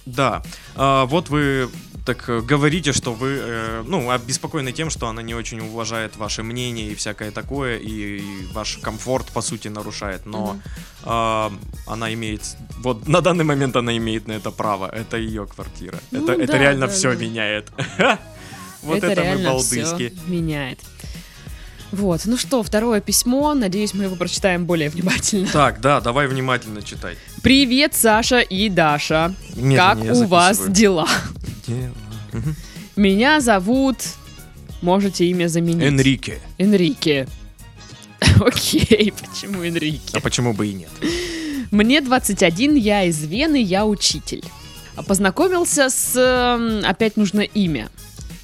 [0.05, 0.43] Да.
[0.77, 1.71] А, вот вы
[2.05, 6.43] так э, говорите, что вы, э, ну, обеспокоены тем, что она не очень уважает ваше
[6.43, 10.27] мнение и всякое такое, и, и ваш комфорт, по сути, нарушает.
[10.27, 10.63] Но Мгм.
[11.05, 11.53] а,
[11.87, 12.43] она имеет,
[12.79, 14.87] вот на данный момент она имеет на это право.
[14.87, 15.99] Это ее квартира.
[16.11, 17.17] Ну это, это да, реально да, все да.
[17.17, 17.73] меняет.
[18.83, 20.13] Вот это, это, мы балдыски.
[20.27, 20.81] меняет.
[21.93, 25.47] Вот, ну что, второе письмо, надеюсь, мы его прочитаем более внимательно.
[25.53, 27.17] Так, да, давай внимательно читай.
[27.43, 29.35] Привет, Саша и Даша.
[29.55, 31.07] Медленнее как у вас дела?
[32.97, 33.97] Меня зовут...
[34.81, 35.83] Можете имя заменить.
[35.85, 36.41] Энрике.
[36.59, 37.29] Энрике.
[38.41, 40.01] Окей, почему Энрике?
[40.13, 40.91] А почему бы и нет?
[41.71, 44.43] Мне 21, я из Вены, я учитель.
[45.07, 46.17] Познакомился с...
[46.17, 47.91] эм, Опять нужно имя.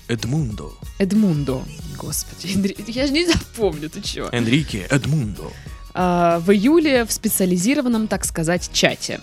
[0.06, 0.72] Эдмундо.
[0.98, 1.64] Эдмундо.
[1.96, 4.28] Господи, Энри- я же не запомню, ты чё?
[4.30, 5.52] Энрике Эдмундо.
[5.92, 9.20] А, в июле в специализированном, так сказать, чате.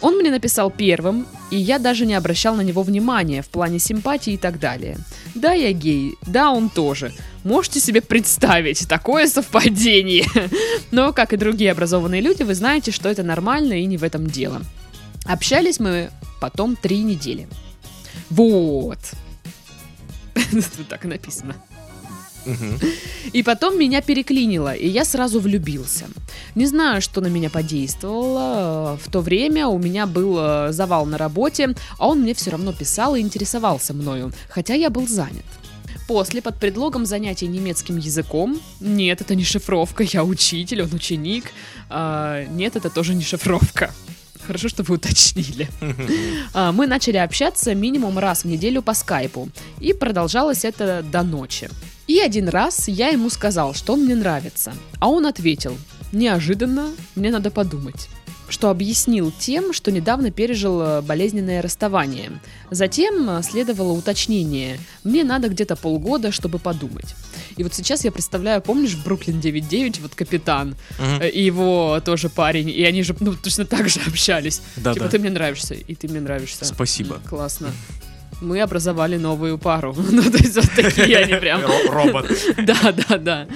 [0.00, 4.34] Он мне написал первым, и я даже не обращал на него внимания в плане симпатии
[4.34, 4.96] и так далее.
[5.34, 7.12] Да, я гей, да, он тоже.
[7.44, 10.26] Можете себе представить такое совпадение.
[10.90, 14.26] Но, как и другие образованные люди, вы знаете, что это нормально и не в этом
[14.26, 14.62] дело.
[15.26, 17.48] Общались мы потом три недели.
[18.30, 18.98] Вот.
[20.76, 21.54] Тут так написано.
[23.32, 26.06] И потом меня переклинило, и я сразу влюбился.
[26.54, 28.98] Не знаю, что на меня подействовало.
[29.02, 32.72] В то время у меня был э, завал на работе, а он мне все равно
[32.72, 35.44] писал и интересовался мною, хотя я был занят.
[36.06, 41.44] После, под предлогом занятий немецким языком, нет, это не шифровка, я учитель, он ученик,
[41.88, 43.90] а, нет, это тоже не шифровка.
[44.46, 45.68] Хорошо, что вы уточнили.
[46.52, 49.48] А, Мы начали общаться минимум раз в неделю по скайпу.
[49.80, 51.70] И продолжалось это до ночи.
[52.06, 54.74] И один раз я ему сказал, что он мне нравится.
[54.98, 55.76] А он ответил,
[56.12, 58.08] неожиданно, мне надо подумать.
[58.46, 62.30] Что объяснил тем, что недавно пережил э, болезненное расставание.
[62.70, 64.78] Затем э, следовало уточнение.
[65.02, 67.14] Мне надо где-то полгода, чтобы подумать.
[67.56, 72.28] И вот сейчас я представляю, помнишь, в Бруклин 9.9 вот капитан э, и его тоже
[72.28, 74.60] парень, и они же, ну, точно так же общались.
[74.76, 75.10] Да, типа, да.
[75.10, 76.66] ты мне нравишься, и ты мне нравишься.
[76.66, 77.20] Спасибо.
[77.26, 77.70] Классно.
[78.40, 79.94] Мы образовали новую пару.
[80.10, 81.60] Ну, то есть вот такие они прям.
[81.60, 82.30] Ро- Робот.
[82.58, 83.46] Да, да, да.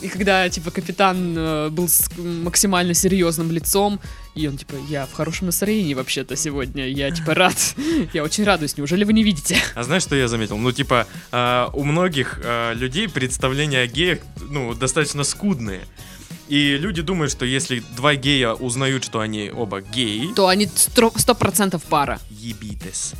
[0.00, 3.98] И когда, типа, капитан э, был с максимально серьезным лицом,
[4.36, 7.56] и он, типа, я в хорошем настроении вообще-то сегодня, я, типа, рад,
[8.12, 9.56] я очень радуюсь, неужели вы не видите?
[9.74, 10.56] А знаешь, что я заметил?
[10.56, 15.80] Ну, типа, а, у многих а, людей представления о геях, ну, достаточно скудные.
[16.46, 21.34] И люди думают, что если два гея узнают, что они оба геи, То они сто
[21.34, 22.20] процентов пара.
[22.30, 23.14] ебитесь.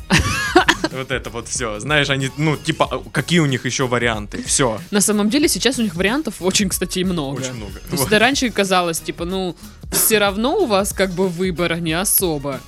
[0.91, 1.79] Вот это вот все.
[1.79, 4.43] Знаешь, они, ну, типа, а какие у них еще варианты?
[4.43, 4.79] Все.
[4.91, 7.41] На самом деле сейчас у них вариантов очень, кстати, и много.
[7.41, 7.79] Очень много.
[7.89, 9.55] То есть раньше казалось, типа, ну,
[9.91, 12.59] все равно у вас как бы выбора не особо.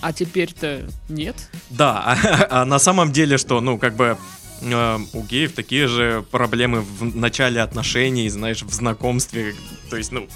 [0.00, 1.36] А теперь-то нет.
[1.70, 2.02] Да,
[2.50, 4.18] а, а на самом деле, что, ну, как бы
[4.60, 9.54] э, у геев такие же проблемы в начале отношений, знаешь, в знакомстве.
[9.90, 10.28] То есть, ну,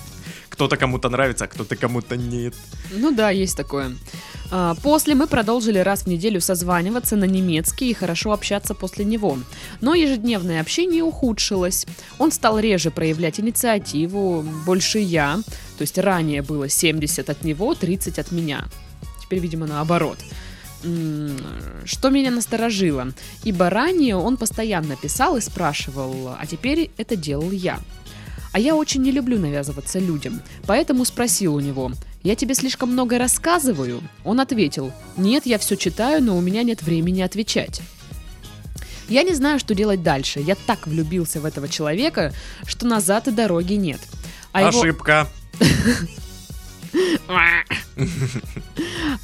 [0.49, 2.55] кто-то кому-то нравится, а кто-то кому-то нет.
[2.91, 3.95] Ну да, есть такое.
[4.51, 9.39] А, После мы продолжили раз в неделю созваниваться на немецкий и хорошо общаться после него.
[9.81, 11.87] Но ежедневное общение ухудшилось.
[12.19, 15.41] Он стал реже проявлять инициативу, больше я.
[15.79, 18.67] То есть ранее было 70 от него, 30 от меня.
[19.23, 20.19] Теперь, видимо, наоборот.
[21.85, 23.13] Что меня насторожило?
[23.43, 27.81] Ибо ранее он постоянно писал и спрашивал, а теперь это делал я.
[28.53, 31.91] А я очень не люблю навязываться людям, поэтому спросил у него,
[32.27, 36.83] «Я тебе слишком много рассказываю?» Он ответил, «Нет, я все читаю, но у меня нет
[36.83, 37.81] времени отвечать».
[39.09, 40.41] Я не знаю, что делать дальше.
[40.41, 42.33] Я так влюбился в этого человека,
[42.67, 44.01] что назад и дороги нет.
[44.51, 45.29] А его- Ошибка.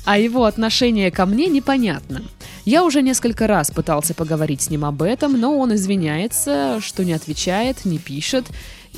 [0.05, 2.23] а его отношение ко мне непонятно.
[2.65, 7.15] Я уже несколько раз пытался поговорить с ним об этом, но он извиняется, что не
[7.15, 8.47] отвечает, не пишет,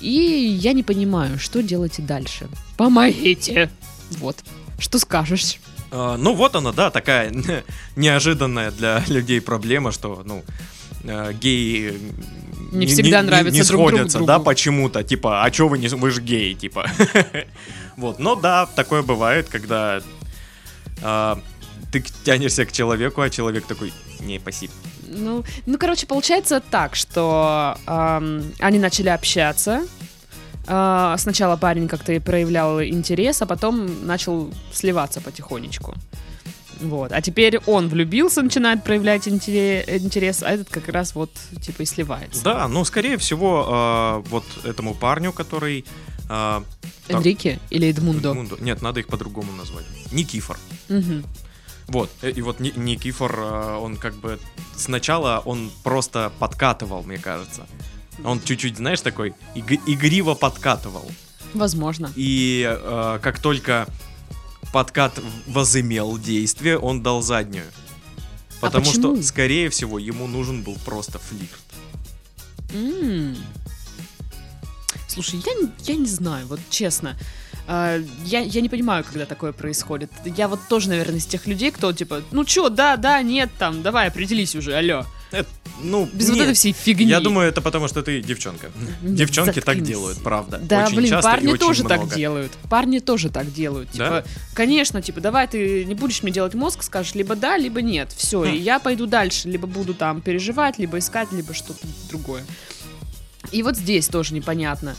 [0.03, 2.49] и я не понимаю, что делать дальше.
[2.77, 3.71] Помогите!
[4.13, 4.37] Вот.
[4.79, 5.59] Что скажешь?
[5.91, 7.33] А, ну вот она, да, такая
[7.97, 10.43] неожиданная для людей проблема, что, ну,
[11.05, 11.99] э, геи
[12.73, 14.27] Не всегда нравятся не друг друг сходятся, другу.
[14.27, 16.91] да, почему-то, типа, а чё вы не, вы же геи, типа.
[17.97, 20.03] Вот, но да, такое бывает, когда
[21.01, 21.39] а,
[21.93, 24.73] ты тянешься к человеку, а человек такой, не, спасибо.
[25.07, 29.83] Ну, ну, короче, получается так, что ам, они начали общаться.
[30.67, 35.95] А, сначала парень как-то и проявлял интерес, а потом начал сливаться потихонечку.
[36.81, 37.13] Вот.
[37.13, 41.85] А теперь он влюбился, начинает проявлять интере- интерес, а этот как раз вот типа и
[41.87, 42.43] сливается.
[42.43, 45.85] Да, ну, скорее всего, а, вот этому парню, который...
[46.29, 46.63] а,
[47.07, 48.31] так, Энрике или Эдмундо?
[48.31, 48.57] Эдмундо.
[48.61, 49.85] Нет, надо их по-другому назвать.
[50.13, 50.59] Никифор.
[50.89, 51.25] Мгм.
[51.87, 54.39] Вот, э, и вот Ни- Никифор, э, он как бы
[54.75, 57.67] сначала он просто подкатывал, мне кажется.
[58.23, 61.11] Он чуть-чуть, знаешь, такой иг- игриво подкатывал.
[61.55, 62.13] Возможно.
[62.17, 63.87] И э, как только
[64.73, 67.67] подкат возымел действие, он дал заднюю.
[68.61, 69.23] Потому что, А почему?
[69.23, 71.61] скорее всего, ему нужен был просто флирт.
[72.73, 73.37] М.
[75.09, 77.17] Слушай, я, не- я не знаю, вот честно.
[77.67, 80.11] А, я, я не понимаю, когда такое происходит.
[80.25, 83.83] Я вот тоже, наверное, из тех людей, кто типа, ну чё, да, да, нет, там,
[83.83, 85.07] давай, определись уже, алло.
[85.35, 85.49] Это,
[85.83, 86.45] ну, Без вот нет.
[86.45, 87.07] этой всей фигни.
[87.07, 88.71] Я думаю, это потому, что ты девчонка.
[89.03, 89.89] Девчонки так заткнись.
[89.89, 90.59] делают, правда.
[90.63, 92.15] Да, Очень блин, часто и парни очень тоже так много.
[92.15, 92.53] делают.
[92.71, 93.89] Парни тоже так делают.
[93.95, 94.23] Да?
[94.23, 98.13] Типа, конечно, типа, давай ты не будешь мне делать мозг, скажешь либо да, либо нет.
[98.17, 98.47] Все, Хм.
[98.47, 99.49] и я пойду дальше.
[99.49, 102.45] Либо буду там переживать, либо искать, либо что-то другое.
[103.53, 104.97] И вот здесь тоже непонятно.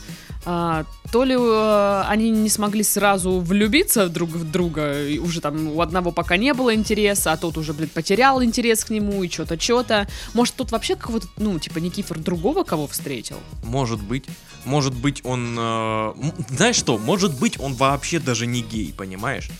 [0.48, 5.68] А, то ли э, они не смогли сразу влюбиться друг в друга, и уже там
[5.68, 9.28] у одного пока не было интереса, а тот уже, блин, потерял интерес к нему и
[9.28, 10.06] что-то, что-то.
[10.34, 13.38] Может, тот вообще кого-то, ну, типа, Никифор другого кого встретил?
[13.64, 14.24] Может быть.
[14.64, 15.56] Может быть, он...
[15.58, 16.12] э,
[16.50, 16.96] знаешь что?
[16.96, 19.50] Может быть, он вообще даже не гей, понимаешь?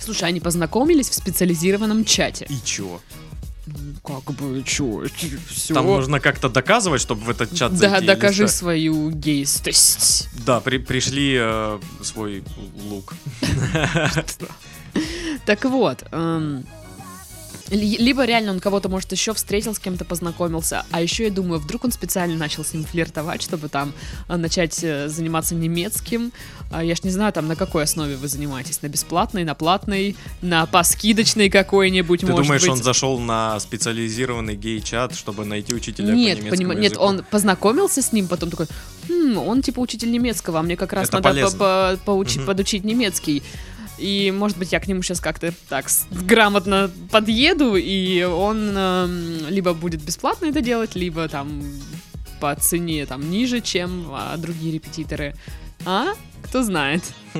[0.00, 2.46] Слушай, они познакомились в специализированном чате.
[2.50, 3.00] И чё?
[4.04, 5.04] Как бы, чё,
[5.48, 5.74] все.
[5.74, 8.56] Там нужно как-то доказывать, чтобы в этот чат Да, зайти, или докажи что?
[8.56, 10.28] свою гейстость.
[10.46, 12.42] Да, при- пришли э, свой
[12.84, 13.14] лук.
[15.46, 16.66] Так вот, эм,
[17.70, 21.84] либо реально он кого-то, может, еще встретил, с кем-то познакомился, а еще я думаю, вдруг
[21.84, 23.92] он специально начал с ним флиртовать, чтобы там
[24.28, 26.32] э, начать э, заниматься немецким.
[26.70, 30.16] А Я ж не знаю, там на какой основе вы занимаетесь, на бесплатной, на платной,
[30.42, 32.70] на поскидочной какой-нибудь, Ты думаешь, быть.
[32.70, 38.02] он зашел на специализированный гей-чат, чтобы найти учителя по Нет, немецкому понима- нет, он познакомился
[38.02, 38.66] с ним, потом такой,
[39.08, 41.58] «Хм, он типа учитель немецкого, а мне как раз Это надо полезно.
[41.58, 42.46] по- по- поучи- Мгм.
[42.46, 43.42] подучить немецкий.
[43.98, 49.74] И, может быть, я к нему сейчас как-то так грамотно подъеду, и он эм, либо
[49.74, 51.62] будет бесплатно это делать, либо там
[52.40, 55.34] по цене там ниже, чем а, другие репетиторы.
[55.84, 56.12] А?
[56.44, 57.02] Кто знает.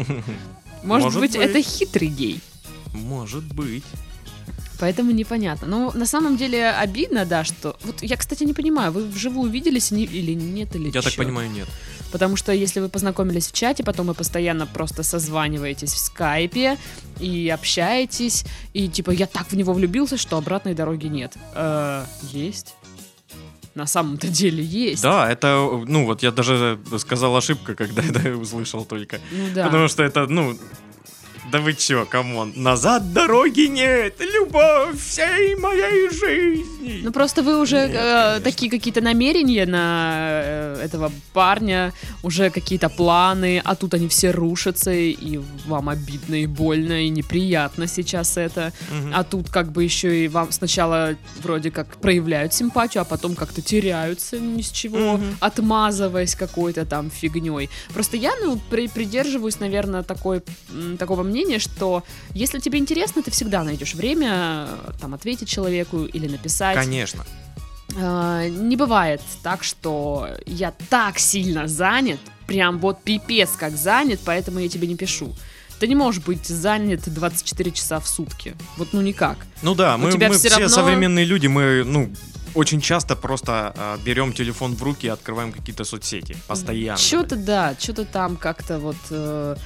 [0.82, 1.40] Может, Может быть, быть.
[1.46, 2.40] это хитрый гей.
[2.92, 3.84] Может быть.
[4.80, 5.66] Поэтому непонятно.
[5.66, 7.76] Ну, на самом деле обидно, да, что...
[7.82, 11.22] Вот я, кстати, не понимаю, вы вживую виделись или нет, или Я так чё?
[11.22, 11.68] понимаю, нет.
[12.12, 16.78] Потому что если вы познакомились в чате, потом вы постоянно просто созваниваетесь в скайпе
[17.20, 21.34] и общаетесь, и типа я так в него влюбился, что обратной дороги нет.
[21.54, 22.74] Э, есть.
[23.74, 25.02] На самом-то деле есть.
[25.02, 29.20] Да, это, ну вот я даже сказал ошибка, когда это услышал только.
[29.30, 29.66] Ну да.
[29.66, 30.58] Потому что это, ну,
[31.52, 36.77] да вы чё, come on, назад дороги нет, любовь всей моей жизни.
[37.02, 42.88] Ну просто вы уже Нет, э, такие какие-то намерения на э, этого парня, уже какие-то
[42.88, 48.72] планы, а тут они все рушатся, и вам обидно и больно, и неприятно сейчас это.
[48.90, 49.12] Мгм.
[49.14, 53.62] А тут как бы еще и вам сначала вроде как проявляют симпатию, а потом как-то
[53.62, 55.36] теряются ни с чего, Мгм.
[55.40, 57.68] отмазываясь какой-то там фигней.
[57.94, 60.42] Просто я, ну, при- придерживаюсь, наверное, такой,
[60.98, 62.02] такого мнения, что
[62.34, 66.77] если тебе интересно, ты всегда найдешь время э, там ответить человеку или написать.
[66.84, 67.24] Конечно.
[67.96, 74.58] А, не бывает так, что я так сильно занят, прям вот пипец как занят, поэтому
[74.60, 75.34] я тебе не пишу.
[75.80, 78.54] Ты не можешь быть занят 24 часа в сутки.
[78.76, 79.36] Вот ну никак.
[79.62, 82.10] Ну да, У мы, мы всё все равно- современные люди, мы, ну,
[82.54, 86.36] очень часто просто а, берем телефон в руки и открываем какие-то соцсети.
[86.48, 86.98] Постоянно.
[86.98, 88.96] Что-то да, что-то там как-то вот...
[89.10, 89.56] э,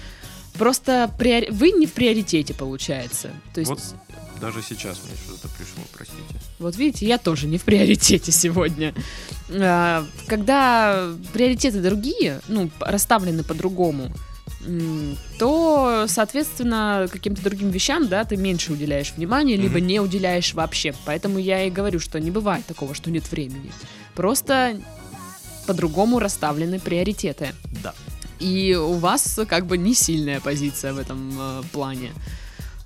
[0.59, 3.31] просто приори- вы не в приоритете, получается.
[3.55, 3.81] То есть, Вот.
[4.43, 4.55] Вот.
[4.55, 6.23] Даже сейчас мне что-то пришло, простите.
[6.79, 8.95] видите, я тоже не в приоритете сегодня.
[9.51, 14.13] А, когда приоритеты другие, ну, расставлены по-другому,
[15.39, 19.87] то, соответственно, каким-то другим вещам, да, ты меньше уделяешь внимания, либо Мгм.
[19.87, 20.95] не уделяешь вообще.
[21.05, 23.73] Поэтому я и говорю, что не бывает такого, что нет времени.
[24.15, 24.81] Просто
[25.67, 27.55] по-другому расставлены приоритеты.
[27.83, 27.95] Да.
[28.39, 32.13] И у вас как бы не сильная позиция в этом э, плане.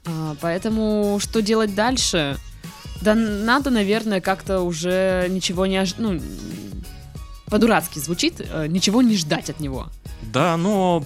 [0.06, 2.38] А, поэтому что делать дальше?
[3.02, 5.76] Да надо, наверное, как-то уже ничего не...
[5.76, 6.20] ож- Ну,
[7.46, 9.88] по-дурацки звучит, э, ничего не ждать от него.
[10.32, 11.04] Да, но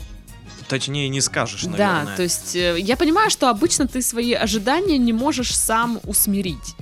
[0.68, 2.16] точнее не скажешь, Да, наверное.
[2.16, 6.74] то есть э, я понимаю, что обычно ты свои ожидания не можешь сам усмирить.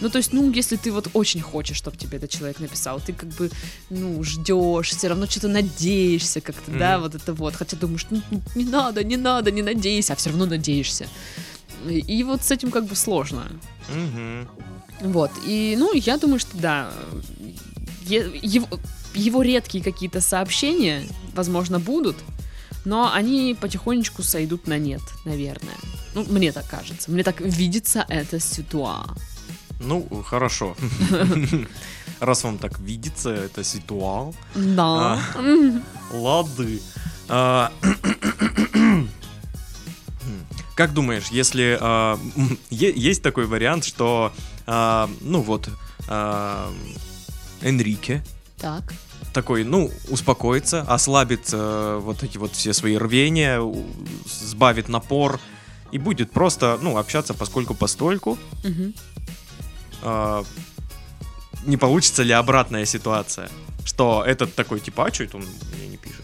[0.00, 3.12] Ну, то есть, ну, если ты вот очень хочешь, чтобы тебе этот человек написал, ты
[3.12, 3.50] как бы,
[3.90, 7.02] ну, ждешь, все равно что-то надеешься как-то, да, Мгм.
[7.02, 7.54] вот это вот.
[7.54, 11.06] Хотя думаешь, ну, ну, не надо, не надо, не надейся, а все равно надеешься.
[11.88, 13.46] И, вот с этим как бы сложно.
[13.88, 14.48] Мгм.
[15.00, 16.90] Вот, и, ну, я думаю, что да,
[18.06, 18.68] его,
[19.14, 21.02] его редкие какие-то сообщения,
[21.34, 22.16] возможно, будут,
[22.84, 25.76] но они потихонечку сойдут на нет, наверное.
[26.14, 27.10] Ну, мне так кажется.
[27.10, 29.16] Мне так видится эта ситуация.
[29.80, 30.76] Ну, хорошо.
[32.20, 34.34] Раз вам так видится, это ситуал.
[34.54, 35.20] Да.
[35.34, 35.80] А.
[36.12, 36.80] Лады.
[40.74, 41.78] Как думаешь, если
[42.70, 44.32] е- есть такой вариант, что
[44.66, 45.68] а, ну вот
[46.08, 46.72] а,
[47.62, 48.24] Энрике
[48.58, 48.92] Так.
[49.32, 53.60] такой, ну, успокоится, ослабит э, вот эти вот все свои рвения,
[54.26, 55.40] сбавит напор
[55.92, 58.38] и будет просто, ну, общаться поскольку постольку.
[58.64, 58.94] Мгм.
[60.02, 60.44] А,
[61.64, 63.48] не получится ли обратная ситуация?
[63.84, 65.46] Что этот такой, типа, а что это он
[65.78, 66.22] мне не пишет?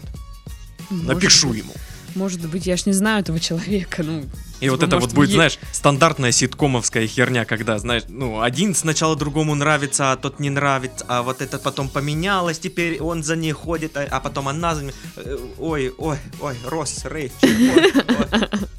[0.89, 1.59] Может Напишу быть.
[1.59, 1.73] ему.
[2.15, 4.23] Может быть, я ж не знаю этого человека, ну...
[4.59, 8.41] И вот типа, это может, вот будет, е- знаешь, стандартная ситкомовская херня, когда, знаешь, ну,
[8.41, 13.23] один сначала другому нравится, а тот не нравится, а вот это потом поменялось, теперь он
[13.23, 14.93] за ней ходит, а, а потом она за ним...
[15.15, 17.37] э, Ой, ой, ой, Росс, Рэйчел.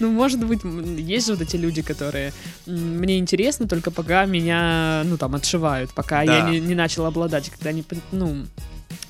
[0.00, 2.32] Ну, может быть, есть же вот эти люди, которые
[2.66, 7.84] мне интересны, только пока меня, ну, там, отшивают, пока я не, начал обладать, когда они,
[8.12, 8.46] ну,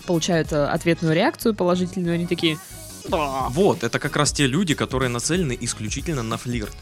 [0.08, 2.56] получают э, ответную реакцию положительную, они такие,
[3.08, 3.48] «Да».
[3.50, 6.74] Вот, это как раз те люди, которые нацелены исключительно на флирт.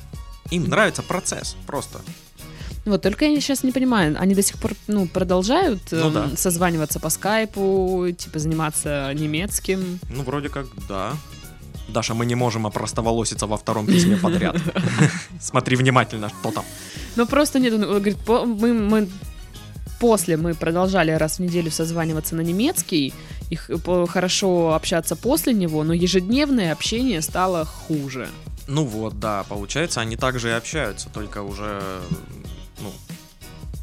[0.53, 1.99] Им нравится процесс, просто.
[2.85, 6.37] Вот, только я сейчас не понимаю, они до сих пор, ну, продолжают Ну эм, да.
[6.37, 9.99] созваниваться по скайпу, типа, заниматься немецким?
[10.09, 11.13] Ну, вроде как, да.
[11.89, 14.57] Даша, мы не можем опростоволоситься во втором письме подряд.
[15.41, 16.65] Смотри внимательно, что там.
[17.17, 19.09] Ну, просто нет, он говорит, мы
[19.99, 23.15] после мы продолжали раз в неделю созваниваться на немецкий,
[23.51, 28.29] их по- хорошо общаться после него, но ежедневное общение стало хуже.
[28.69, 31.81] Ну вот, да, получается, они также и общаются, только уже,
[32.81, 32.93] ну,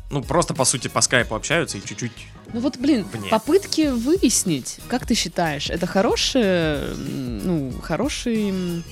[0.09, 2.11] ну просто по сути по скайпу общаются и чуть-чуть.
[2.53, 3.29] Ну вот, блин, Вне.
[3.29, 8.83] попытки выяснить, как ты считаешь, это хороший, ну, хороший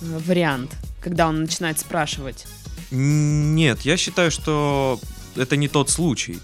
[0.00, 2.46] вариант, когда он начинает спрашивать.
[2.90, 4.98] Нет, я считаю, что
[5.36, 6.38] это не тот случай.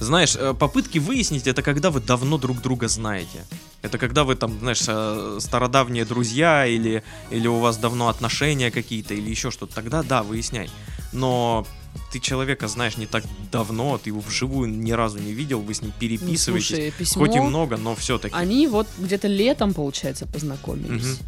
[0.00, 3.44] Знаешь, э, попытки выяснить это когда вы давно друг друга знаете.
[3.82, 9.14] Это когда вы там, знаешь, э, стародавние друзья или, или у вас давно отношения какие-то
[9.14, 9.74] или еще что-то.
[9.74, 10.70] Тогда да, выясняй.
[11.12, 11.66] Но
[12.12, 15.82] ты человека знаешь не так давно, ты его вживую ни разу не видел, вы с
[15.82, 16.68] ним Ну, переписываетесь.
[16.68, 18.34] слушай, письмо, Хоть и много, но все-таки.
[18.34, 21.18] они вот где-то летом, получается, познакомились.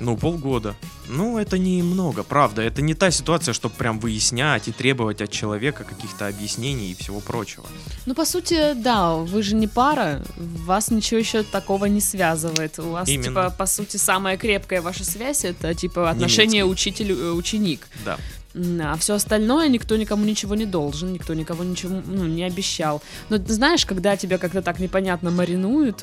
[0.00, 0.74] Ну, полгода.
[1.08, 2.62] Ну, это немного, правда.
[2.62, 7.20] Это не та ситуация, чтобы прям выяснять и требовать от человека каких-то объяснений и всего
[7.20, 7.66] прочего.
[8.06, 12.78] Ну, по сути, да, вы же не пара, вас ничего еще такого не связывает.
[12.78, 13.24] У вас, Именно.
[13.24, 17.88] типа, по сути, самая крепкая ваша связь это, типа, отношение учитель-ученик.
[18.04, 18.18] Да.
[18.54, 23.02] А все остальное никто никому ничего не должен, никто никого ничего ну, не обещал.
[23.28, 26.02] Но ты знаешь, когда тебя как-то так непонятно маринуют,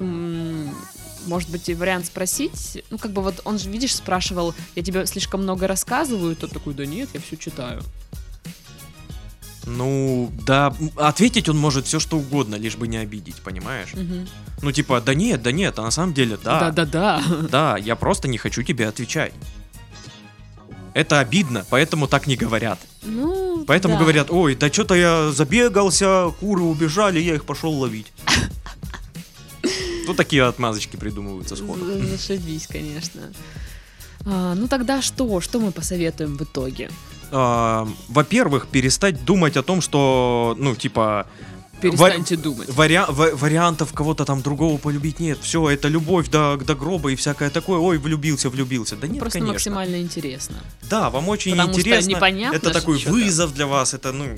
[1.26, 5.05] может быть, и вариант спросить, ну, как бы вот он же, видишь, спрашивал, я тебе
[5.05, 7.84] слишком много рассказываю, тот такой, да нет, я все читаю.
[9.65, 13.93] Ну, да, ответить он может все что угодно, лишь бы не обидеть, понимаешь?
[13.93, 14.28] Мгм.
[14.61, 16.59] Ну, типа, да нет, да нет, а на самом деле, да.
[16.59, 17.23] Да-да-да.
[17.49, 19.34] Да, я просто не хочу тебе отвечать.
[20.93, 22.80] Это обидно, поэтому так не говорят.
[23.03, 23.99] Ну, Поэтому да.
[24.01, 28.13] говорят, ой, да что-то я забегался, куры убежали, я их пошел ловить.
[30.08, 31.86] Ну, такие отмазочки придумываются сходу.
[31.86, 33.22] За- Зашибись, конечно.
[34.26, 35.39] А, ну тогда что?
[35.41, 36.89] Что мы посоветуем в итоге?
[37.32, 41.28] А, Во-первых, перестать думать о том, что, ну, типа,
[41.82, 42.70] Перестаньте думать.
[42.70, 45.38] вариа- ва- вариантов кого-то там другого полюбить нет.
[45.41, 47.80] Все, это любовь до, до гроба и всякое такое.
[47.80, 48.95] Ой, влюбился, влюбился.
[48.95, 49.53] Да нет, Просто конечно.
[49.53, 50.56] максимально интересно.
[50.89, 52.10] Да, вам очень Потому интересно.
[52.10, 53.93] непонятно это такой вызов для вас.
[53.93, 54.38] Это, ну,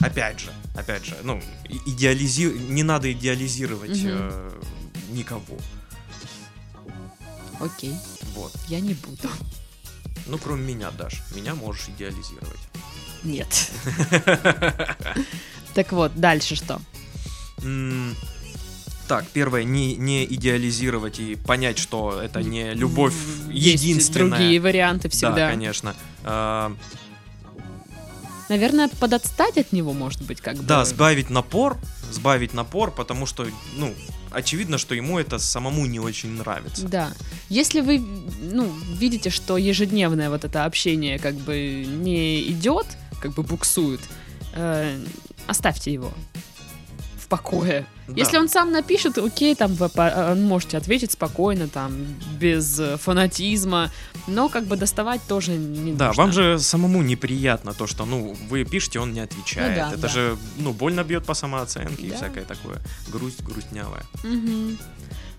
[0.00, 1.40] опять же, опять же, ну,
[1.86, 2.44] идеализи...
[2.70, 4.08] не надо идеализировать Мгм.
[4.10, 4.50] э,
[5.10, 5.56] никого.
[7.60, 7.94] Окей,
[8.34, 8.52] Вот.
[8.68, 9.28] я не буду.
[10.26, 11.22] Ну, кроме меня, Даш.
[11.34, 12.60] Меня можешь идеализировать.
[13.22, 13.70] Нет.
[15.74, 16.80] Так вот, дальше что?
[19.08, 23.14] Так, первое, не, не идеализировать и понять, что это не любовь
[23.50, 24.30] Есть единственная.
[24.30, 25.48] другие варианты Да, всегда.
[25.50, 25.94] конечно.
[28.52, 30.62] Наверное, подотстать от него, может быть, как бы.
[30.62, 31.78] Да, сбавить напор,
[32.10, 33.46] сбавить напор, потому что,
[33.76, 33.94] ну,
[34.30, 36.86] очевидно, что ему это самому не очень нравится.
[36.86, 37.12] Да.
[37.48, 38.04] Если вы,
[38.42, 42.86] ну, видите, что ежедневное вот это общение как бы не идет,
[43.22, 44.00] как бы буксует,
[44.52, 45.02] э,
[45.46, 46.12] оставьте его
[47.16, 47.86] в покое.
[48.08, 48.14] Да.
[48.16, 51.92] Если он сам напишет, окей, там вы э, можете ответить спокойно, там,
[52.40, 53.90] без э, фанатизма,
[54.26, 56.22] но как бы доставать тоже не Да, нужно.
[56.22, 59.76] вам же самому неприятно то, что, ну, вы пишете, он не отвечает.
[59.76, 60.08] Ну да, это да.
[60.08, 62.16] же, ну, больно бьет по самооценке и Да.
[62.16, 62.80] всякое такое.
[63.08, 64.04] Грусть грустнявая.
[64.24, 64.78] Мгм.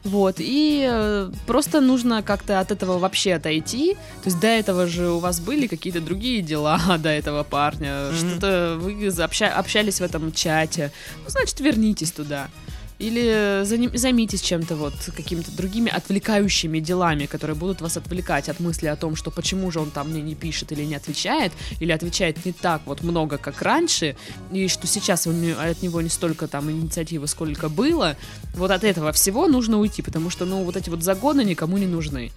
[0.03, 3.93] Вот, и э, просто нужно как-то от этого вообще отойти.
[3.93, 8.17] То есть до этого же у вас были какие-то другие дела до этого парня, Мгм.
[8.17, 10.91] что-то вы общались в этом чате.
[11.23, 12.49] Ну, значит, вернитесь туда.
[12.99, 18.87] Или заним- займитесь чем-то вот, какими-то другими отвлекающими делами, которые будут вас отвлекать от мысли
[18.87, 22.45] о том, что почему же он там мне не пишет или не отвечает, или отвечает
[22.45, 24.15] не так вот много, как раньше,
[24.51, 28.15] и что сейчас от него не столько там инициативы, сколько было,
[28.55, 31.87] вот от этого всего нужно уйти, потому что, ну, вот эти вот загоны никому не
[31.87, 32.31] нужны.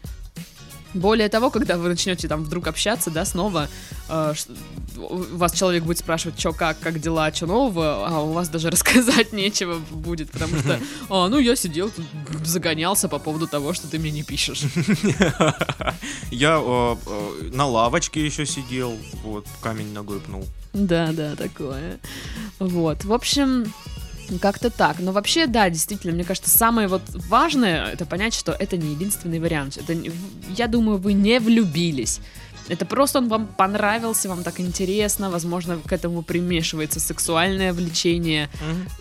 [0.97, 3.69] Более того, когда вы начнете там вдруг общаться, да, снова,
[4.09, 4.35] э,
[4.97, 9.33] вас человек будет спрашивать, что как, как дела, что нового, а у вас даже рассказать
[9.33, 10.81] нечего будет, потому что,
[11.11, 12.07] а, ну, я сидел, тут
[12.45, 14.63] загонялся по поводу того, что ты мне не пишешь.
[16.31, 20.47] Я э, э, на лавочке еще сидел, вот, камень ногой пнул.
[20.73, 21.99] Да, да, такое.
[22.59, 23.73] Вот, в общем,
[24.41, 24.99] как-то так.
[24.99, 29.39] Но вообще, да, действительно, мне кажется, самое вот важное это понять, что это не единственный
[29.39, 29.77] вариант.
[29.77, 29.95] Это,
[30.57, 32.21] я думаю, вы не влюбились.
[32.69, 38.49] Это просто он вам понравился, вам так интересно, возможно, к этому примешивается сексуальное влечение.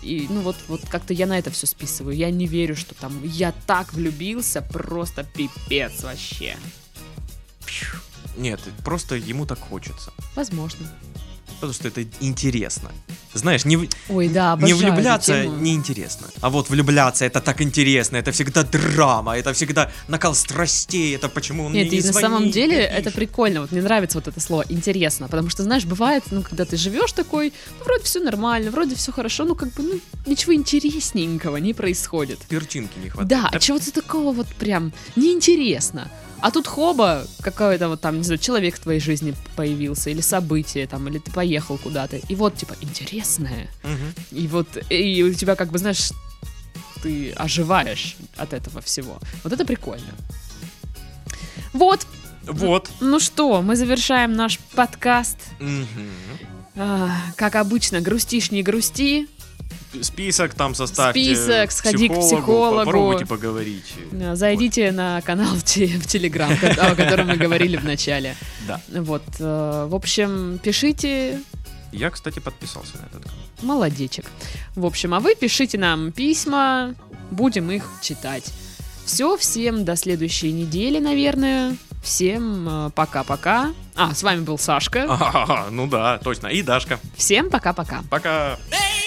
[0.02, 2.16] И, ну, вот, вот как-то я на это все списываю.
[2.16, 6.56] Я не верю, что там я так влюбился, просто пипец вообще.
[8.36, 10.12] Нет, просто ему так хочется.
[10.34, 10.86] Возможно.
[11.54, 12.90] Потому что это интересно.
[13.34, 16.28] Знаешь, не, Ой, да, не влюбляться неинтересно.
[16.40, 21.64] А вот влюбляться это так интересно, это всегда драма, это всегда накал страстей, это почему
[21.64, 23.60] он Нет, мне и не на самом звонит, деле не это прикольно.
[23.60, 25.28] Вот мне нравится вот это слово интересно.
[25.28, 29.12] Потому что, знаешь, бывает, ну, когда ты живешь такой, ну, вроде все нормально, вроде все
[29.12, 32.38] хорошо, ну, как бы, ну, ничего интересненького не происходит.
[32.48, 33.28] Перчинки не хватает.
[33.28, 36.10] Да, а чего-то такого вот прям неинтересно.
[36.40, 40.86] А тут хоба, какой-то вот там, не знаю, человек в твоей жизни появился, или событие
[40.86, 42.16] там, или ты поехал куда-то.
[42.16, 43.68] И вот, типа, интересное.
[43.82, 44.14] Мгм.
[44.32, 46.10] И вот, и у тебя как бы, знаешь,
[47.02, 49.18] ты оживаешь от этого всего.
[49.44, 50.12] Вот это прикольно.
[51.72, 52.06] Вот,
[52.46, 52.90] Вот.
[53.00, 55.38] ну что, мы завершаем наш подкаст.
[55.58, 55.86] Мгм.
[56.76, 59.28] А, как обычно, грустишь, не грусти.
[60.02, 61.20] Список там составьте.
[61.34, 62.84] Список, сходи к психологу.
[62.84, 63.94] Попробуйте поговорить.
[64.12, 68.36] А, Зайдите на канал в, те- в Телеграм, о котором мы говорили в начале.
[68.66, 68.80] Да.
[68.88, 71.40] Вот, э, в общем, пишите,
[71.92, 73.38] Я, кстати, подписался на этот канал.
[73.62, 74.26] молодечек.
[74.74, 76.94] В общем, а вы пишите нам письма,
[77.30, 78.52] будем их читать.
[79.04, 81.76] Все, всем до следующей недели, наверное.
[82.02, 83.72] Всем э, пока-пока.
[83.94, 85.06] А, с вами был Сашка.
[85.08, 86.48] Ага, ну да, точно.
[86.48, 86.98] И Дашка.
[87.16, 88.02] Всем пока-пока.
[88.10, 88.58] Пока.
[88.70, 89.05] There